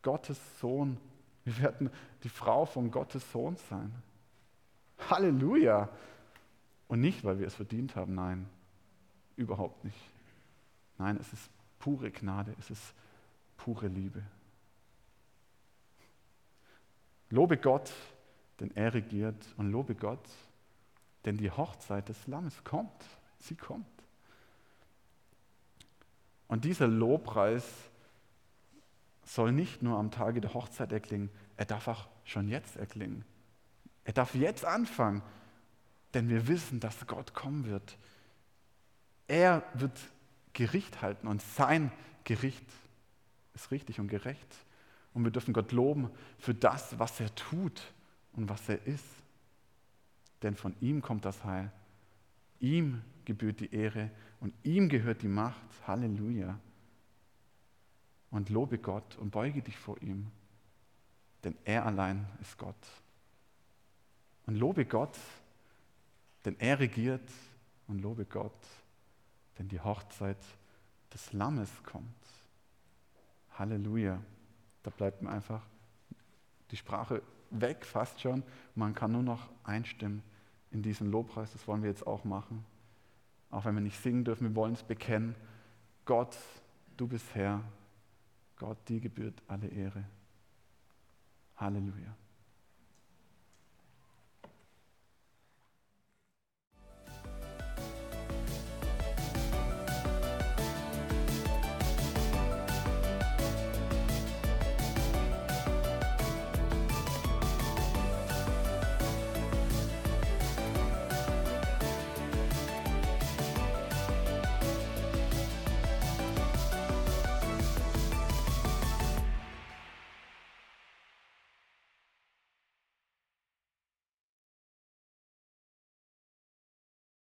Gottes 0.01 0.39
Sohn. 0.59 0.97
Wir 1.43 1.57
werden 1.59 1.89
die 2.23 2.29
Frau 2.29 2.65
von 2.65 2.91
Gottes 2.91 3.29
Sohn 3.31 3.55
sein. 3.69 3.91
Halleluja. 5.09 5.89
Und 6.87 7.01
nicht, 7.01 7.23
weil 7.23 7.39
wir 7.39 7.47
es 7.47 7.55
verdient 7.55 7.95
haben, 7.95 8.15
nein, 8.15 8.47
überhaupt 9.35 9.83
nicht. 9.83 9.97
Nein, 10.97 11.17
es 11.19 11.31
ist 11.33 11.49
pure 11.79 12.11
Gnade, 12.11 12.53
es 12.59 12.69
ist 12.69 12.93
pure 13.57 13.87
Liebe. 13.87 14.21
Lobe 17.29 17.57
Gott, 17.57 17.91
denn 18.59 18.71
er 18.75 18.93
regiert 18.93 19.47
und 19.57 19.71
lobe 19.71 19.95
Gott, 19.95 20.27
denn 21.25 21.37
die 21.37 21.49
Hochzeit 21.49 22.09
des 22.09 22.27
Lammes 22.27 22.63
kommt. 22.63 23.05
Sie 23.39 23.55
kommt. 23.55 23.87
Und 26.47 26.65
dieser 26.65 26.87
Lobpreis, 26.87 27.63
soll 29.33 29.53
nicht 29.53 29.81
nur 29.81 29.97
am 29.97 30.11
Tage 30.11 30.41
der 30.41 30.53
Hochzeit 30.53 30.91
erklingen, 30.91 31.29
er 31.55 31.65
darf 31.65 31.87
auch 31.87 32.09
schon 32.25 32.49
jetzt 32.49 32.75
erklingen. 32.75 33.23
Er 34.03 34.13
darf 34.13 34.35
jetzt 34.35 34.65
anfangen, 34.65 35.21
denn 36.13 36.27
wir 36.27 36.47
wissen, 36.47 36.81
dass 36.81 37.07
Gott 37.07 37.33
kommen 37.33 37.65
wird. 37.65 37.97
Er 39.27 39.63
wird 39.73 39.97
Gericht 40.51 41.01
halten 41.01 41.27
und 41.27 41.41
sein 41.41 41.91
Gericht 42.25 42.65
ist 43.53 43.71
richtig 43.71 44.01
und 44.01 44.09
gerecht. 44.09 44.53
Und 45.13 45.23
wir 45.23 45.31
dürfen 45.31 45.53
Gott 45.53 45.71
loben 45.71 46.09
für 46.37 46.53
das, 46.53 46.99
was 46.99 47.19
er 47.21 47.33
tut 47.35 47.93
und 48.33 48.49
was 48.49 48.67
er 48.67 48.85
ist. 48.85 49.05
Denn 50.41 50.55
von 50.55 50.75
ihm 50.81 51.01
kommt 51.01 51.23
das 51.23 51.43
Heil. 51.45 51.71
Ihm 52.59 53.01
gebührt 53.23 53.61
die 53.61 53.73
Ehre 53.73 54.09
und 54.41 54.53
ihm 54.63 54.89
gehört 54.89 55.21
die 55.21 55.27
Macht. 55.27 55.61
Halleluja. 55.87 56.59
Und 58.31 58.49
lobe 58.49 58.77
Gott 58.77 59.17
und 59.17 59.31
beuge 59.31 59.61
dich 59.61 59.77
vor 59.77 60.01
ihm, 60.01 60.31
denn 61.43 61.55
er 61.65 61.85
allein 61.85 62.25
ist 62.41 62.57
Gott. 62.57 62.75
Und 64.45 64.55
lobe 64.55 64.85
Gott, 64.85 65.17
denn 66.45 66.55
er 66.59 66.79
regiert 66.79 67.29
und 67.87 68.01
lobe 68.01 68.25
Gott, 68.25 68.51
denn 69.59 69.67
die 69.67 69.79
Hochzeit 69.79 70.37
des 71.13 71.33
Lammes 71.33 71.69
kommt. 71.83 72.07
Halleluja. 73.57 74.19
Da 74.83 74.89
bleibt 74.89 75.21
mir 75.21 75.29
einfach 75.29 75.61
die 76.71 76.77
Sprache 76.77 77.21
weg, 77.51 77.85
fast 77.85 78.21
schon. 78.21 78.43
Man 78.75 78.95
kann 78.95 79.11
nur 79.11 79.23
noch 79.23 79.49
einstimmen 79.63 80.23
in 80.71 80.81
diesen 80.81 81.11
Lobpreis. 81.11 81.51
Das 81.51 81.67
wollen 81.67 81.83
wir 81.83 81.89
jetzt 81.89 82.07
auch 82.07 82.23
machen. 82.23 82.65
Auch 83.51 83.65
wenn 83.65 83.75
wir 83.75 83.81
nicht 83.81 84.01
singen 84.01 84.23
dürfen, 84.23 84.47
wir 84.47 84.55
wollen 84.55 84.73
es 84.73 84.83
bekennen. 84.83 85.35
Gott, 86.05 86.37
du 86.97 87.07
bist 87.07 87.25
Herr. 87.35 87.61
Gott, 88.61 88.87
dir 88.87 88.99
gebührt 88.99 89.41
alle 89.47 89.67
Ehre. 89.69 90.05
Halleluja. 91.55 92.15